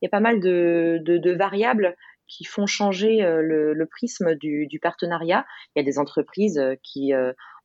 [0.01, 1.95] il y a pas mal de, variables
[2.27, 5.45] qui font changer le, le prisme du, du, partenariat.
[5.73, 7.13] Il y a des entreprises qui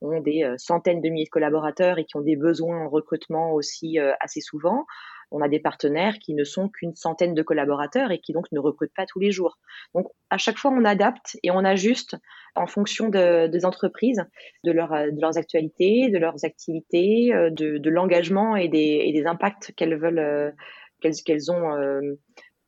[0.00, 3.52] ont des euh, centaines de milliers de collaborateurs et qui ont des besoins en recrutement
[3.52, 4.86] aussi euh, assez souvent.
[5.30, 8.58] On a des partenaires qui ne sont qu'une centaine de collaborateurs et qui donc ne
[8.58, 9.58] recrutent pas tous les jours.
[9.94, 12.16] Donc à chaque fois, on adapte et on ajuste
[12.54, 14.24] en fonction de, des entreprises,
[14.64, 20.54] de, de, leurs actualités, de leurs activités, euh, de, l'engagement et des, impacts qu'elles veulent,
[21.00, 22.16] qu'elles ont,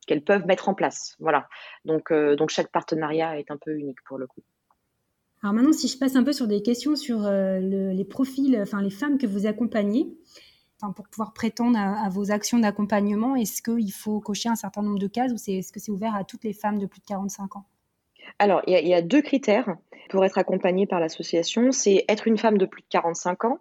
[0.07, 1.17] qu'elles peuvent mettre en place.
[1.19, 1.49] Voilà.
[1.85, 4.43] Donc, donc chaque partenariat est un peu unique pour le coup.
[5.43, 8.81] Alors maintenant, si je passe un peu sur des questions sur euh, les profils, enfin
[8.81, 10.07] les femmes que vous accompagnez,
[10.91, 15.07] pour pouvoir prétendre à, vos actions d'accompagnement, est-ce qu'il faut cocher un certain nombre de
[15.07, 17.65] cases ou est-ce que c'est ouvert à toutes les femmes de plus de 45 ans?
[18.39, 19.77] Alors, il y, a deux critères
[20.11, 21.71] pour être accompagnée par l'association.
[21.73, 23.59] C'est être une femme de plus de 45 ans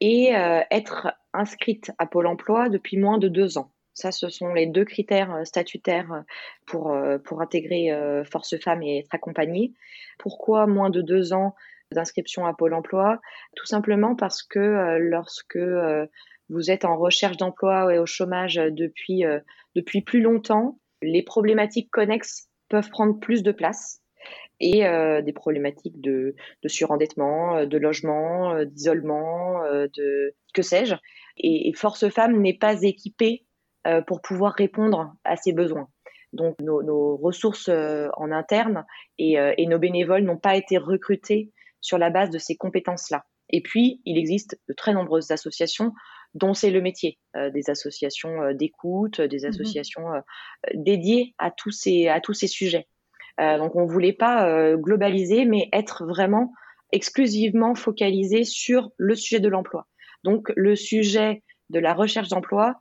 [0.00, 3.70] et euh, être inscrite à Pôle Emploi depuis moins de deux ans.
[3.94, 6.20] Ça, ce sont les deux critères euh, statutaires euh,
[6.66, 7.90] pour, pour intégrer
[8.30, 9.72] Force Femmes et être accompagnée.
[10.18, 11.54] Pourquoi moins de deux ans
[11.90, 13.20] d'inscription à Pôle Emploi?
[13.54, 15.58] Tout simplement parce que lorsque
[16.48, 19.24] vous êtes en recherche d'emploi et au chômage depuis,
[19.74, 24.00] depuis plus longtemps, les problématiques connexes peuvent prendre plus de place
[24.60, 24.84] et
[25.22, 30.94] des problématiques de, de, surendettement, de logement, d'isolement, de que sais-je.
[31.38, 33.44] Et, Force Femmes n'est pas équipée
[33.86, 35.88] euh, pour pouvoir répondre à ces besoins.
[36.32, 38.86] Donc nos, ressources en interne
[39.18, 41.52] et nos bénévoles n'ont pas été recrutés
[41.82, 43.24] sur la base de ces compétences-là.
[43.50, 45.92] Et puis, il existe de très nombreuses associations
[46.34, 50.20] dont c'est le métier, euh, des associations euh, d'écoute, des mmh associations euh,
[50.74, 52.88] dédiées à tous ces, à tous ces sujets.
[53.38, 56.52] donc, on voulait pas globaliser, mais être vraiment
[56.92, 59.86] exclusivement focalisé sur le sujet de l'emploi.
[60.22, 62.76] Donc, le sujet de la recherche d'emploi,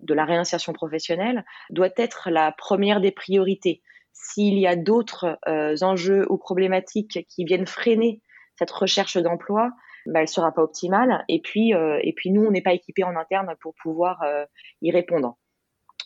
[0.00, 3.82] de la réinsertion professionnelle, doit être la première des priorités.
[4.14, 5.38] S'il y a d'autres
[5.82, 8.22] enjeux ou problématiques qui viennent freiner
[8.58, 9.70] cette recherche d'emploi,
[10.06, 11.24] bah, elle sera pas optimale.
[11.28, 14.44] Et puis, euh, et puis nous, on n'est pas équipés en interne pour pouvoir euh,
[14.82, 15.36] y répondre.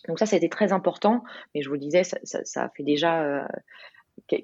[0.09, 1.23] Donc ça, c'était très important.
[1.55, 3.43] Mais je vous le disais, ça, ça, fait déjà euh,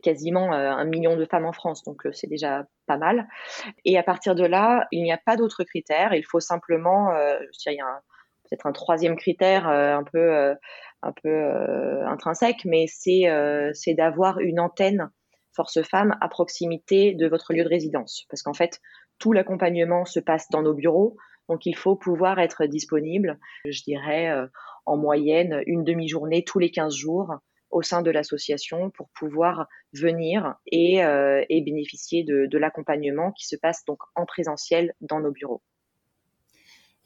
[0.03, 3.29] quasiment un million de femmes en France, donc c'est déjà pas mal.
[3.85, 6.13] Et à partir de là, il n'y a pas d'autres critères.
[6.15, 8.03] Il faut simplement, il y a
[8.49, 10.57] peut-être un troisième critère un peu,
[11.03, 13.31] un peu intrinsèque, mais c'est
[13.75, 15.11] c'est d'avoir une antenne
[15.55, 18.81] force femme à proximité de votre lieu de résidence, parce qu'en fait,
[19.21, 21.17] tout l'accompagnement se passe dans nos bureaux.
[21.49, 24.47] Donc il faut pouvoir être disponible, je dirais, euh,
[24.87, 27.35] en moyenne une demi-journée tous les 15 jours
[27.71, 33.85] au sein de l'association pour pouvoir venir et, euh, bénéficier de, l'accompagnement qui se passe
[33.85, 35.63] donc en présentiel dans nos bureaux.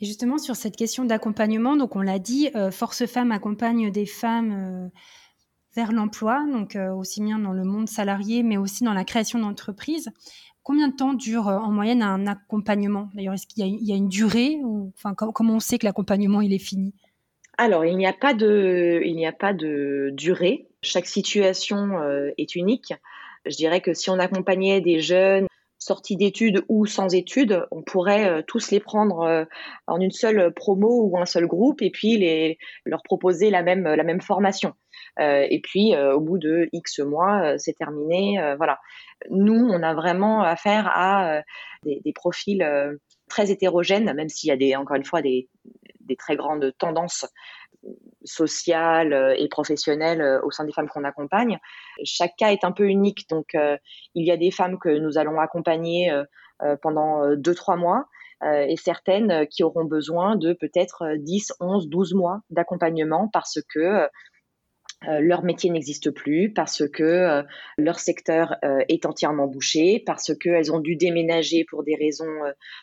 [0.00, 4.06] Et justement, sur cette question d'accompagnement, donc on l'a dit, euh, Force Femmes accompagne des
[4.06, 4.90] femmes
[5.74, 10.10] vers l'emploi, donc aussi bien dans le monde salarié, mais aussi dans la création d'entreprises.
[10.64, 13.10] Combien de temps dure euh, en moyenne un accompagnement?
[13.12, 16.54] D'ailleurs, est-ce qu'il y, a une durée ou enfin, comment on sait que l'accompagnement il
[16.54, 16.94] est fini?
[17.58, 20.66] Alors, il n'y a pas de, il n'y a pas de durée.
[20.80, 22.94] Chaque situation euh, est unique.
[23.44, 25.46] Je dirais que si on accompagnait des jeunes
[25.84, 29.46] sortis d'études ou sans études, on pourrait euh, tous les prendre
[29.86, 33.84] en une seule promo ou un seul groupe et puis les, leur proposer la même,
[33.84, 34.72] la même formation.
[35.18, 38.38] et puis, au bout de X mois, c'est terminé.
[38.56, 38.78] voilà
[39.30, 41.42] nous, on a vraiment affaire à euh,
[41.84, 42.96] des, profils euh,
[43.28, 45.48] très hétérogènes, même s'il y a des, encore une fois des,
[46.18, 47.26] très grandes tendances
[48.24, 51.58] sociales euh, et professionnelles au sein des femmes qu'on accompagne.
[52.04, 55.38] Chaque cas est un peu unique, donc il y a des femmes que nous allons
[55.38, 56.12] accompagner
[56.82, 58.06] pendant deux, trois mois
[58.42, 64.08] et certaines qui auront besoin de peut-être 10, 11, 12 mois d'accompagnement parce que
[65.08, 67.42] euh, leur métier n'existe plus parce que euh,
[67.76, 72.24] leur secteur euh, est entièrement bouché, parce qu'elles ont dû déménager pour des raisons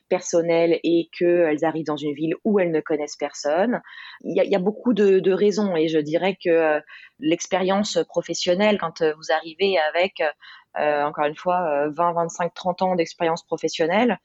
[0.10, 3.82] personnelles et qu'elles arrivent dans une ville où elles ne connaissent personne.
[4.24, 6.80] Il y a, beaucoup de, raisons et je dirais que
[7.20, 10.22] l'expérience professionnelle, quand vous arrivez avec,
[10.76, 14.20] encore une fois, 20, 25, 30 ans d'expérience professionnelle,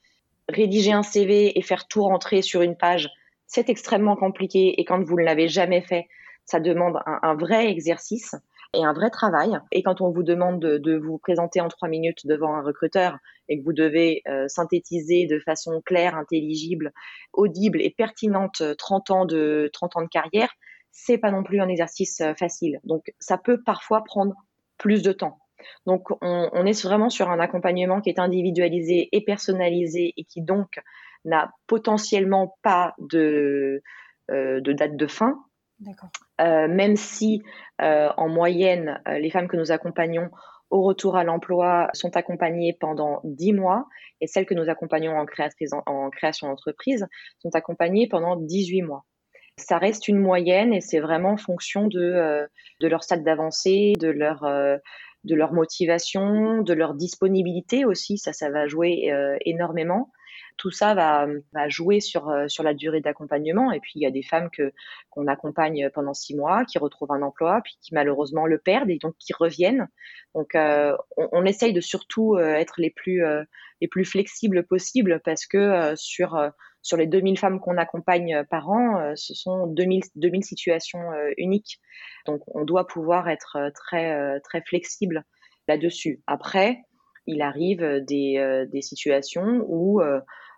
[0.49, 3.09] rédiger un CV et faire tout rentrer sur une page,
[3.45, 6.07] c'est extrêmement compliqué et quand vous ne l'avez jamais fait,
[6.47, 8.33] ça demande un, vrai exercice
[8.73, 9.59] et un vrai travail.
[9.71, 13.17] Et quand on vous demande de, vous présenter en trois minutes devant un recruteur
[13.49, 16.93] et que vous devez euh, synthétiser de façon claire, intelligible,
[17.33, 20.49] audible et pertinente 30 ans de 30 ans de carrière,
[20.91, 22.79] c'est pas non plus un exercice euh, facile.
[22.85, 24.33] Donc ça peut parfois prendre
[24.77, 25.39] plus de temps.
[25.85, 30.79] Donc on, est vraiment sur un accompagnement qui est individualisé et personnalisé et qui donc
[31.25, 33.81] n'a potentiellement pas euh,
[34.29, 35.43] de date de fin,
[36.41, 37.43] euh, même si
[37.81, 40.29] euh, en moyenne, euh, les femmes que nous accompagnons
[40.69, 43.85] au retour à l'emploi sont accompagnées pendant 10 mois
[44.19, 45.25] et celles que nous accompagnons en,
[46.09, 47.07] création d'entreprise
[47.39, 49.05] sont accompagnées pendant 18 mois.
[49.57, 52.47] Ça reste une moyenne et c'est vraiment en fonction de,
[52.81, 58.17] de leur stade d'avancée, de leur, de leur motivation, de leur disponibilité aussi.
[58.17, 59.09] Ça, ça va jouer
[59.45, 60.11] énormément
[60.57, 61.27] tout ça va,
[61.69, 63.71] jouer sur, euh, sur la durée d'accompagnement.
[63.71, 64.73] Et puis, il y a des femmes que,
[65.09, 68.97] qu'on accompagne pendant six mois, qui retrouvent un emploi, puis qui malheureusement le perdent et
[68.97, 69.87] donc qui reviennent.
[70.35, 73.23] Donc, euh, on, essaye de surtout euh, être les plus,
[73.81, 76.37] les plus flexibles possibles parce que sur,
[76.81, 80.99] sur les 2000 femmes qu'on accompagne par an, ce sont 2000, 2000 situations
[81.37, 81.79] uniques.
[82.25, 85.23] Donc, on doit pouvoir être très, très flexible
[85.67, 86.21] là-dessus.
[86.27, 86.79] Après,
[87.27, 90.01] il arrive des, des situations où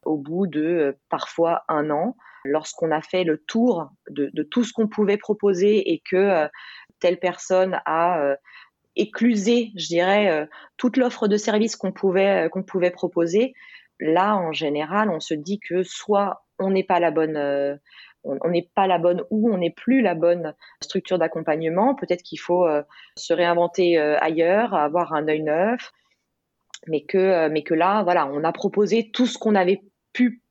[0.03, 4.74] au bout de euh, parfois un an, lorsqu'on a fait le tour de, tout ce
[4.74, 6.47] qu'on pouvait proposer et que euh,
[6.99, 8.36] telle personne a euh,
[8.95, 13.53] éclusé, je dirais, toute l'offre de services qu'on pouvait, qu'on pouvait proposer,
[13.99, 17.80] là, en général, on se dit que soit on n'est pas la bonne,
[18.26, 21.95] on n'est pas la bonne ou on n'est plus la bonne structure d'accompagnement.
[21.95, 22.67] Peut-être qu'il faut
[23.15, 25.91] se réinventer ailleurs, avoir un œil neuf,
[26.88, 29.82] mais que, mais que là, voilà, on a proposé tout ce qu'on avait
[30.14, 30.41] pu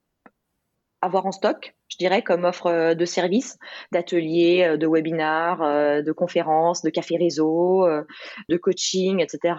[1.00, 3.58] avoir en stock je dirais, comme offre de services,
[3.92, 7.86] d'ateliers, de webinars, de conférences, de cafés réseau,
[8.48, 9.58] de coaching, etc.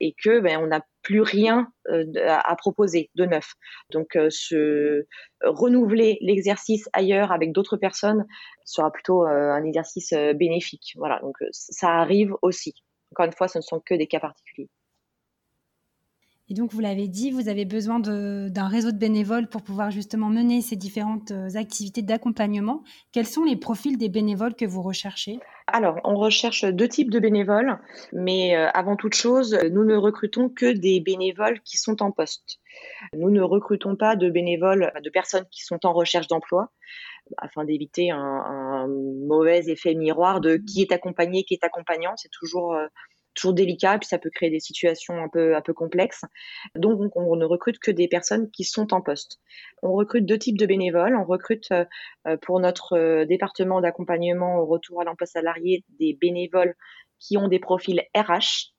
[0.00, 3.54] Et que ben, on n'a plus rien à, proposer de neuf.
[3.92, 5.06] Donc, se
[5.42, 8.26] renouveler l'exercice ailleurs avec d'autres personnes
[8.64, 10.94] sera plutôt un exercice bénéfique.
[10.96, 12.74] Voilà, donc ça arrive aussi.
[13.12, 14.70] Encore une fois, ce ne sont que des cas particuliers.
[16.50, 20.28] Et donc, vous l'avez dit, vous avez besoin d'un réseau de bénévoles pour pouvoir justement
[20.28, 22.82] mener ces différentes euh, activités d'accompagnement.
[23.12, 25.40] Quels sont les profils des bénévoles que vous recherchez?
[25.66, 27.78] Alors, on recherche deux types de bénévoles,
[28.14, 32.60] mais euh, avant toute chose, nous ne recrutons que des bénévoles qui sont en poste.
[33.12, 36.70] Nous ne recrutons pas de bénévoles, de personnes qui sont en recherche d'emploi
[37.36, 38.86] afin d'éviter un,
[39.26, 42.14] mauvais effet miroir de qui est accompagné, qui est accompagnant.
[42.16, 42.86] C'est toujours euh,
[43.38, 46.24] toujours délicat, puis ça peut créer des situations un peu, un peu complexes.
[46.74, 49.38] Donc, on ne recrute que des personnes qui sont en poste.
[49.82, 51.16] On recrute deux types de bénévoles.
[51.16, 56.74] On recrute euh, pour notre euh, département d'accompagnement au retour à l'emploi salarié des bénévoles
[57.18, 58.72] qui ont des profils RH.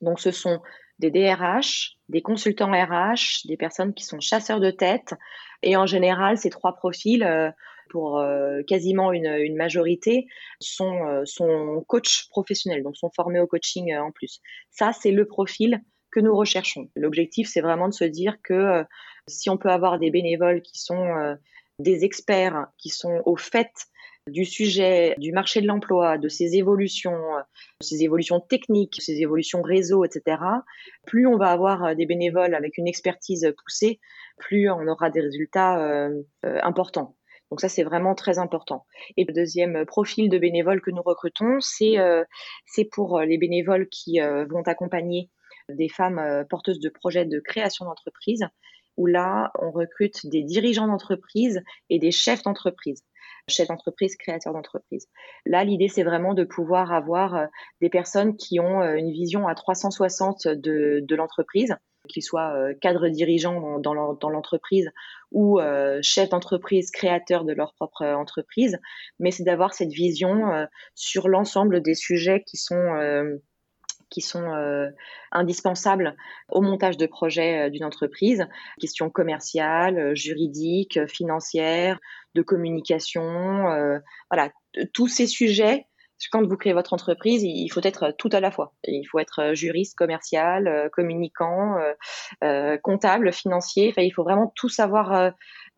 [0.00, 0.60] Donc, ce sont
[0.98, 5.14] des DRH, des consultants RH, des personnes qui sont chasseurs de tête.
[5.62, 7.50] Et en général, ces trois profils, euh,
[7.92, 10.26] pour euh, quasiment une, majorité,
[10.60, 14.40] sont, euh, sont coach professionnels, donc sont formés au coaching en plus.
[14.70, 16.88] Ça, c'est le profil que nous recherchons.
[16.96, 18.82] L'objectif, c'est vraiment de se dire que
[19.28, 21.36] si on peut avoir des bénévoles qui sont
[21.78, 23.70] des experts, qui sont au fait
[24.28, 27.18] du sujet, du marché de l'emploi, de ses évolutions,
[27.80, 30.36] ses évolutions techniques, ses évolutions réseau, etc.,
[31.06, 34.00] plus on va avoir euh, des bénévoles avec une expertise poussée,
[34.38, 37.16] plus on aura des résultats euh, euh, importants.
[37.52, 38.86] Donc ça, c'est vraiment très important.
[39.18, 41.96] Et le deuxième profil de bénévoles que nous recrutons, c'est
[42.64, 45.28] c'est pour les bénévoles qui vont accompagner
[45.68, 48.46] des femmes porteuses de projets de création d'entreprise,
[48.96, 53.04] où là, on recrute des dirigeants d'entreprise et des chefs d'entreprise
[53.48, 55.08] chef d'entreprise, créateur d'entreprise.
[55.46, 57.46] Là, l'idée, c'est vraiment de pouvoir avoir euh,
[57.80, 61.74] des personnes qui ont euh, une vision à 360 de, de l'entreprise,
[62.08, 64.90] qu'ils soient euh, cadres dirigeants dans, l'entreprise
[65.30, 65.58] ou
[66.02, 68.78] chefs d'entreprise, créateurs de leur propre entreprise,
[69.18, 73.38] mais c'est d'avoir cette vision sur l'ensemble des sujets qui sont
[74.10, 74.92] qui sont
[75.30, 76.14] indispensables
[76.50, 78.46] au montage de projets d'une entreprise,
[78.78, 81.98] questions commerciales, juridiques, financières,
[82.34, 83.98] de communication, euh,
[84.30, 84.50] voilà,
[84.92, 85.86] tous ces sujets.
[86.30, 88.74] Quand vous créez votre entreprise, il faut être tout à la fois.
[88.84, 91.76] Il faut être euh, juriste, commercial, euh, communicant,
[92.82, 93.88] comptable, financier.
[93.90, 95.32] Enfin, il faut vraiment tout savoir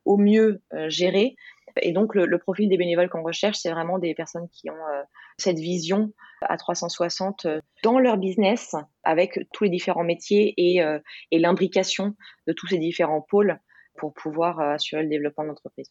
[0.04, 1.36] au mieux gérer.
[1.80, 5.04] Et donc, le, profil des bénévoles qu'on recherche, c'est vraiment des personnes qui ont
[5.38, 7.46] cette vision à 360
[7.82, 10.82] dans leur business, avec tous les différents métiers et,
[11.30, 12.14] et l'imbrication
[12.46, 13.58] de tous ces différents pôles
[13.96, 15.90] pour pouvoir assurer le développement de l'entreprise.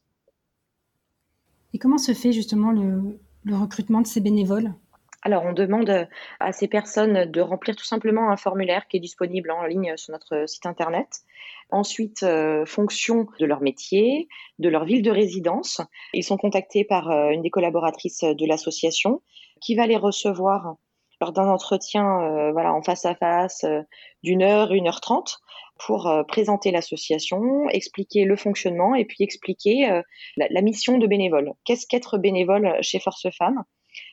[1.74, 3.20] Et comment se fait justement le,
[3.52, 4.74] recrutement de ces bénévoles?
[5.26, 6.08] Alors, on demande
[6.42, 10.12] à ces personnes de remplir tout simplement un formulaire qui est disponible en ligne sur
[10.12, 11.22] notre site internet.
[11.70, 14.28] Ensuite, euh, fonction de leur métier,
[14.60, 15.82] de leur ville de résidence,
[16.14, 19.22] ils sont contactés par euh, une des collaboratrices de l'association
[19.62, 20.76] qui va les recevoir
[21.22, 23.66] lors d'un entretien euh, voilà, en face à face
[24.24, 25.40] d'une heure, une heure trente
[25.80, 30.02] pour euh, présenter l'association, expliquer le fonctionnement et puis expliquer euh,
[30.38, 31.54] la, mission de bénévole.
[31.66, 33.64] Qu'est-ce qu'être bénévole chez Force Femmes?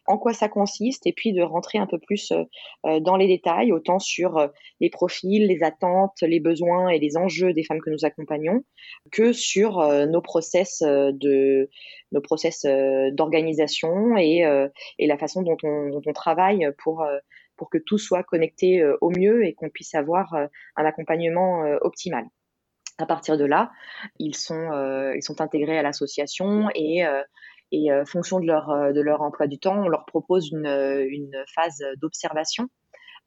[0.07, 3.73] En quoi ça consiste et puis de rentrer un peu plus euh, dans les détails,
[3.73, 8.05] autant sur les profils, les attentes, les besoins et les enjeux des femmes que nous
[8.05, 8.65] accompagnons,
[9.13, 11.69] que sur nos process de
[12.13, 12.65] nos process
[13.13, 14.43] d'organisation et,
[14.99, 17.05] et la façon dont on, travaille pour
[17.61, 20.47] pour que tout soit connecté euh, au mieux et qu'on puisse avoir euh,
[20.77, 22.25] un accompagnement euh, optimal.
[22.97, 23.71] À partir de là,
[24.19, 24.71] ils sont,
[25.15, 27.03] ils sont intégrés à l'association et,
[27.73, 31.83] et fonction de leur, de leur emploi du temps, on leur propose une, une phase
[32.01, 32.68] d'observation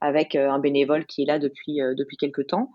[0.01, 2.71] avec un bénévole qui est là depuis, depuis quelques temps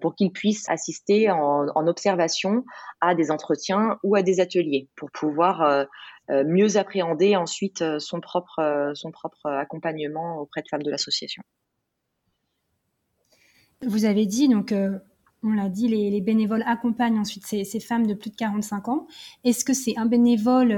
[0.00, 2.64] pour qu'ils puissent assister en, en, observation
[3.00, 5.86] à des entretiens ou à des ateliers pour pouvoir
[6.30, 10.90] euh, mieux appréhender ensuite euh, son propre, euh, son propre accompagnement auprès de femmes de
[10.90, 11.42] l'association.
[13.82, 14.74] Vous avez dit, donc,
[15.42, 19.06] on l'a dit, les, bénévoles accompagnent ensuite ces, femmes de plus de 45 ans.
[19.44, 20.74] Est-ce que c'est un bénévole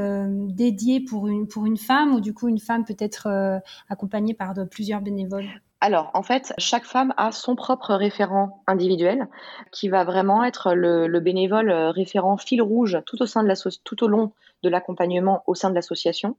[0.48, 4.54] dédié pour une, pour une femme ou du coup une femme peut être accompagnée par
[4.54, 5.48] de, plusieurs bénévoles?
[5.80, 9.28] Alors, en fait, chaque femme a son propre référent individuel
[9.70, 14.02] qui va vraiment être le, bénévole euh, référent fil rouge tout au, sein de tout
[14.02, 14.32] au long
[14.64, 16.36] de l'accompagnement au sein de l'association.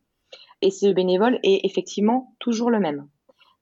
[0.62, 3.08] Et ce bénévole est effectivement toujours le même.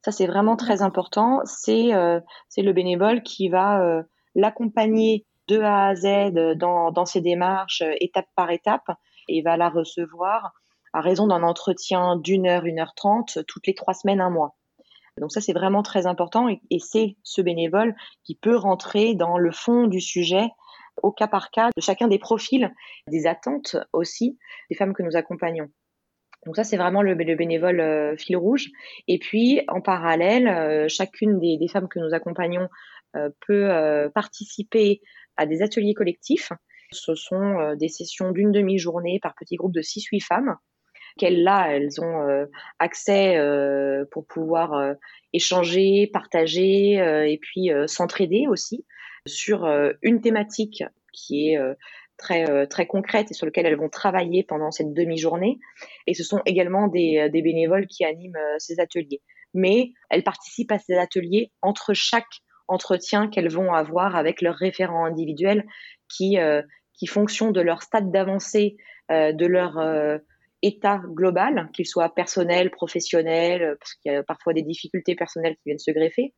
[0.04, 1.42] Ça, c'est vraiment très important.
[1.46, 2.20] C'est euh,
[2.58, 4.02] le bénévole qui va euh,
[4.38, 8.90] l'accompagner de A à Z dans, dans ses démarches, étape par étape,
[9.28, 10.54] et va la recevoir
[10.94, 14.56] à raison d'un entretien d'une heure, une heure trente, toutes les trois semaines, un mois.
[15.20, 19.52] Donc ça, c'est vraiment très important et, c'est ce bénévole qui peut rentrer dans le
[19.52, 20.48] fond du sujet
[21.04, 22.74] au cas par cas de chacun des profils,
[23.08, 24.38] des attentes aussi
[24.70, 25.70] des femmes que nous accompagnons.
[26.46, 28.70] Donc ça, c'est vraiment le, bénévole euh, fil rouge.
[29.08, 32.68] Et puis, en parallèle, euh, chacune des, femmes que nous accompagnons euh,
[33.14, 35.02] peut participer
[35.38, 36.52] à des ateliers collectifs.
[36.92, 40.58] Ce sont des sessions d'une demi-journée par petit groupe de 6-8 femmes
[41.18, 42.46] qu'elles là elles ont euh,
[42.80, 44.94] accès euh, pour pouvoir euh,
[45.34, 48.86] échanger, partager et puis s'entraider aussi
[49.26, 49.68] sur
[50.02, 51.58] une thématique qui est
[52.18, 55.60] très très concrète et sur laquelle elles vont travailler pendant cette demi-journée.
[56.08, 59.22] Et ce sont également des bénévoles qui animent ces ateliers.
[59.54, 65.06] Mais elles participent à ces ateliers entre chaque entretien qu'elles vont avoir avec leurs référents
[65.06, 65.66] individuels
[66.10, 66.38] qui
[66.94, 68.78] qui fonction de leur stade d'avancée,
[69.10, 69.78] de leur
[70.62, 75.56] état global, qu'il soit personnel, professionnel, euh, parce qu'il y a parfois des difficultés personnelles
[75.56, 76.34] qui viennent se greffer,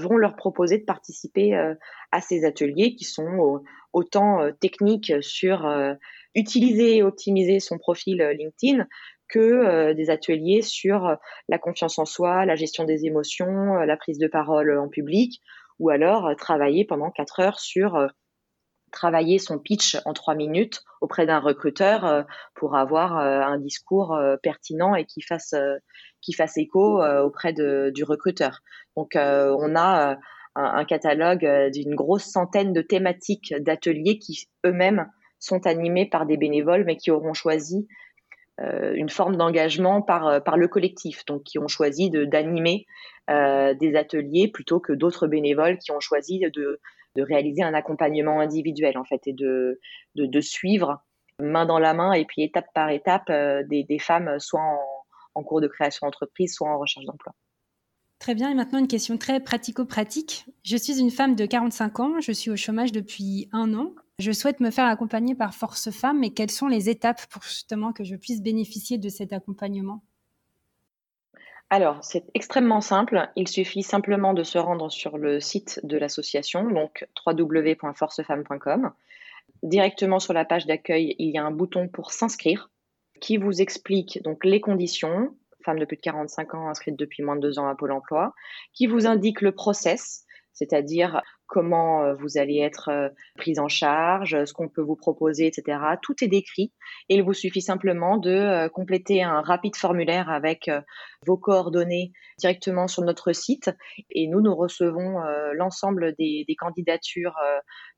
[0.00, 1.74] vont leur proposer de participer euh,
[2.10, 3.62] à ces ateliers qui sont
[3.92, 5.68] autant euh, techniques sur
[6.34, 8.86] utiliser et optimiser son profil LinkedIn
[9.28, 11.16] que des ateliers sur
[11.48, 15.40] la confiance en soi, la gestion des émotions, la prise de parole en public,
[15.80, 18.08] ou alors travailler pendant quatre heures sur
[18.90, 22.22] travailler son pitch en trois minutes auprès d'un recruteur euh,
[22.54, 25.54] pour avoir euh, un discours euh, pertinent et qui fasse
[26.20, 28.60] qui fasse écho auprès de, du recruteur.
[28.94, 30.18] Donc on a
[30.54, 35.06] un, catalogue d'une grosse centaine de thématiques d'ateliers qui eux-mêmes
[35.38, 37.88] sont animés par des bénévoles mais qui auront choisi
[38.60, 42.86] une forme d'engagement par, par le collectif, donc qui ont choisi d'animer
[43.28, 46.80] des ateliers plutôt que d'autres bénévoles qui ont choisi de,
[47.16, 49.80] de réaliser un accompagnement individuel en fait et de,
[50.14, 51.02] de, suivre
[51.38, 54.78] main dans la main et puis étape par étape euh, des, des, femmes soit en,
[55.34, 57.34] en, cours de création d'entreprise, soit en recherche d'emploi.
[58.18, 60.44] Très bien, et maintenant une question très pratico-pratique.
[60.62, 63.94] Je suis une femme de 45 ans, je suis au chômage depuis un an.
[64.20, 67.94] Je souhaite me faire accompagner par Force Femmes, mais quelles sont les étapes pour justement
[67.94, 70.02] que je puisse bénéficier de cet accompagnement?
[71.70, 73.30] Alors, c'est extrêmement simple.
[73.34, 78.92] Il suffit simplement de se rendre sur le site de l'association, donc www.forcefemmes.com.
[79.62, 82.70] Directement sur la page d'accueil, il y a un bouton pour s'inscrire
[83.22, 87.36] qui vous explique donc les conditions, femme de plus de 45 ans inscrite depuis moins
[87.36, 88.34] de deux ans à Pôle emploi,
[88.74, 94.44] qui vous indique le process, c'est-à-dire comment euh, vous allez être euh, prise en charge,
[94.44, 95.78] ce qu'on peut vous proposer, etc.
[96.00, 96.72] Tout est décrit
[97.08, 100.70] et il vous suffit simplement de euh, compléter un rapide formulaire avec
[101.26, 103.70] vos coordonnées directement sur notre site
[104.10, 105.20] et nous, nous recevons
[105.54, 107.36] l'ensemble des, des, candidatures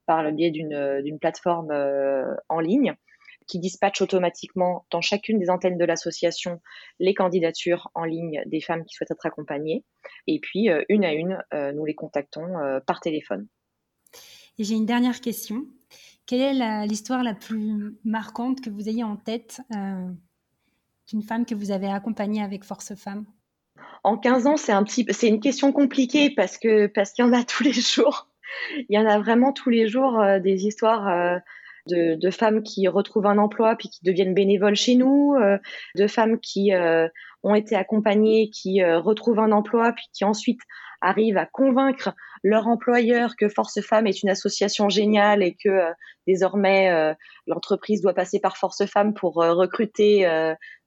[0.06, 1.72] par le biais d'une plateforme
[2.48, 2.94] en ligne
[3.46, 6.60] qui dispatche automatiquement dans chacune des antennes de l'association
[6.98, 9.84] les candidatures en ligne des femmes qui souhaitent être accompagnées.
[10.26, 13.46] Et puis, euh, une à une, euh, nous les contactons euh, par téléphone.
[14.58, 15.66] Et j'ai une dernière question.
[16.26, 19.60] Quelle est l'histoire la, plus marquante que vous ayez en tête
[21.08, 23.24] d'une femme que vous avez accompagnée avec Force Femmes?
[24.04, 27.28] En 15 ans, c'est un petit, c'est une question compliquée parce que parce qu'il y
[27.28, 28.28] en a tous les jours.
[28.76, 31.40] Il y en a vraiment tous les jours des histoires
[31.86, 35.58] de, femmes qui retrouvent un emploi puis qui deviennent bénévoles chez nous, euh,
[35.96, 37.08] de femmes qui euh,
[37.42, 40.60] ont été accompagnées, qui euh, retrouvent un emploi puis qui ensuite
[41.00, 42.14] arrivent à convaincre
[42.44, 45.90] leur employeur que Force Femmes est une association géniale et que
[46.28, 47.16] désormais
[47.48, 50.24] l'entreprise doit passer par Force Femmes pour recruter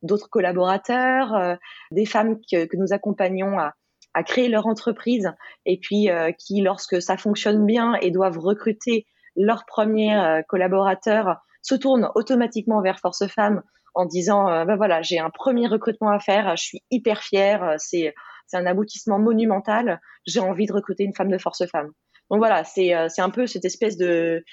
[0.01, 1.57] d'autres collaborateurs,
[1.91, 3.73] des femmes que, nous accompagnons à,
[4.13, 5.33] à, créer leur entreprise
[5.65, 6.07] et puis
[6.39, 12.81] qui, lorsque ça fonctionne bien et doivent recruter leurs premiers euh, collaborateurs se tournent automatiquement
[12.81, 13.63] vers Force Femmes
[13.93, 17.63] en disant euh, ben voilà j'ai un premier recrutement à faire je suis hyper fière
[17.63, 18.13] euh, c'est
[18.47, 21.91] c'est un aboutissement monumental j'ai envie de recruter une femme de Force Femmes.
[22.29, 24.43] Donc voilà c'est c'est un peu cette espèce de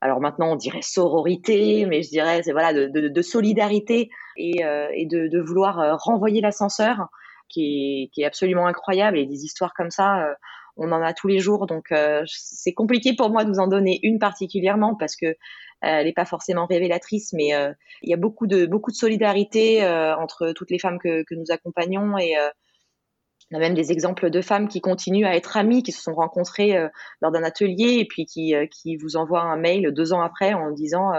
[0.00, 4.62] alors maintenant on dirait sororité mais je dirais c'est voilà de, de, solidarité et,
[4.94, 7.08] et de, de, vouloir renvoyer l'ascenseur
[7.50, 10.26] qui est, qui est absolument incroyable et des histoires comme ça
[10.76, 13.66] on en a tous les jours, donc euh, c'est compliqué pour moi de vous en
[13.66, 15.34] donner une particulièrement parce que euh,
[15.80, 19.86] elle n'est pas forcément révélatrice, mais euh, il y a beaucoup de beaucoup de solidarité
[19.86, 22.34] entre toutes les femmes que, nous accompagnons et
[23.50, 26.14] on a même des exemples de femmes qui continuent à être amies, qui se sont
[26.14, 26.74] rencontrées
[27.20, 30.70] lors d'un atelier et puis qui, qui vous envoient un mail deux ans après en
[30.70, 31.10] disant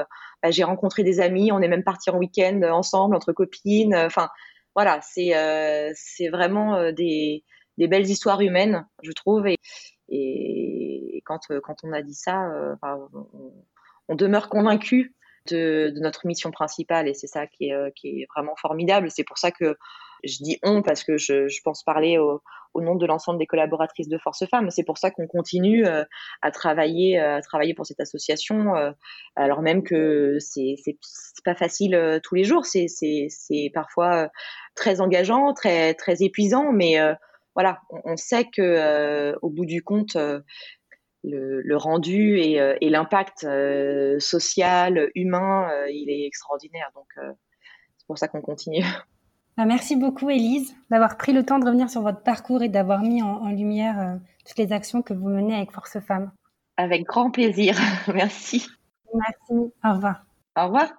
[0.42, 3.96] bah, j'ai rencontré des amis, on est même parti en week-end ensemble entre copines.
[3.96, 4.30] Enfin
[4.76, 5.34] voilà, c'est
[5.96, 7.44] c'est vraiment des
[7.78, 9.48] des belles histoires humaines, je trouve,
[10.10, 12.50] et, quand, quand on a dit ça,
[14.08, 15.16] on, demeure convaincu
[15.50, 19.10] de, notre mission principale et c'est ça qui est, qui est vraiment formidable.
[19.10, 19.76] C'est pour ça que
[20.24, 22.42] je dis on parce que je, pense parler au,
[22.76, 24.72] nom de l'ensemble des collaboratrices de Force Femmes.
[24.72, 26.04] C'est pour ça qu'on continue euh,
[26.42, 27.40] à travailler, euh,
[27.76, 28.92] pour cette association, euh,
[29.36, 30.76] alors même que c'est
[31.46, 32.66] pas facile tous les jours.
[32.66, 34.30] C'est parfois
[34.76, 36.98] très engageant, très très épuisant, mais
[37.56, 40.18] voilà, on, sait que au bout du compte.
[41.26, 43.48] Le, le, rendu et, et l'impact
[44.20, 46.92] social, humain, il est extraordinaire.
[46.96, 48.84] Donc, c'est pour ça qu'on continue.
[49.58, 53.02] Bah, merci beaucoup, Élise, d'avoir pris le temps de revenir sur votre parcours et d'avoir
[53.02, 56.32] mis en, lumière euh, toutes les actions que vous menez avec Force Femmes.
[56.78, 57.76] Avec grand plaisir.
[58.08, 58.66] merci.
[59.14, 59.72] Merci.
[59.84, 60.26] Au revoir.
[60.58, 60.92] Au revoir.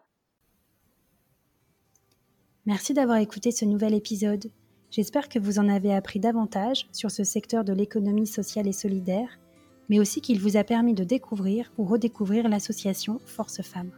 [2.64, 4.50] Merci d'avoir écouté ce nouvel épisode.
[4.95, 9.40] J'espère que vous en avez appris davantage sur ce secteur de l'économie sociale et solidaire,
[9.88, 13.90] mais aussi qu'il vous a permis de découvrir ou redécouvrir l'association Force Femmes.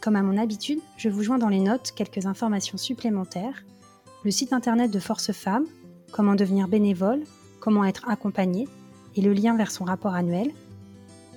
[0.00, 3.62] Comme à mon habitude, je vous joins dans les notes quelques informations supplémentaires,
[4.24, 5.68] le site internet de Force Femmes,
[6.10, 7.22] comment devenir bénévole,
[7.60, 8.66] comment être accompagné
[9.14, 10.50] et le lien vers son rapport annuel,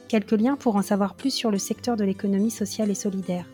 [0.08, 3.46] quelques liens pour en savoir plus sur le secteur de l'économie sociale et solidaire.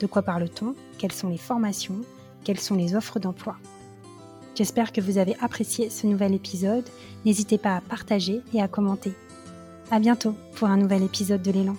[0.00, 0.74] De quoi parle-t-on?
[0.98, 2.00] Quelles sont les formations?
[2.42, 3.58] Quelles sont les offres d'emploi?
[4.56, 6.84] J'espère que vous avez apprécié ce nouvel épisode.
[7.26, 9.12] N'hésitez pas à partager et à commenter.
[9.90, 11.76] À bientôt pour un nouvel épisode de l'élan.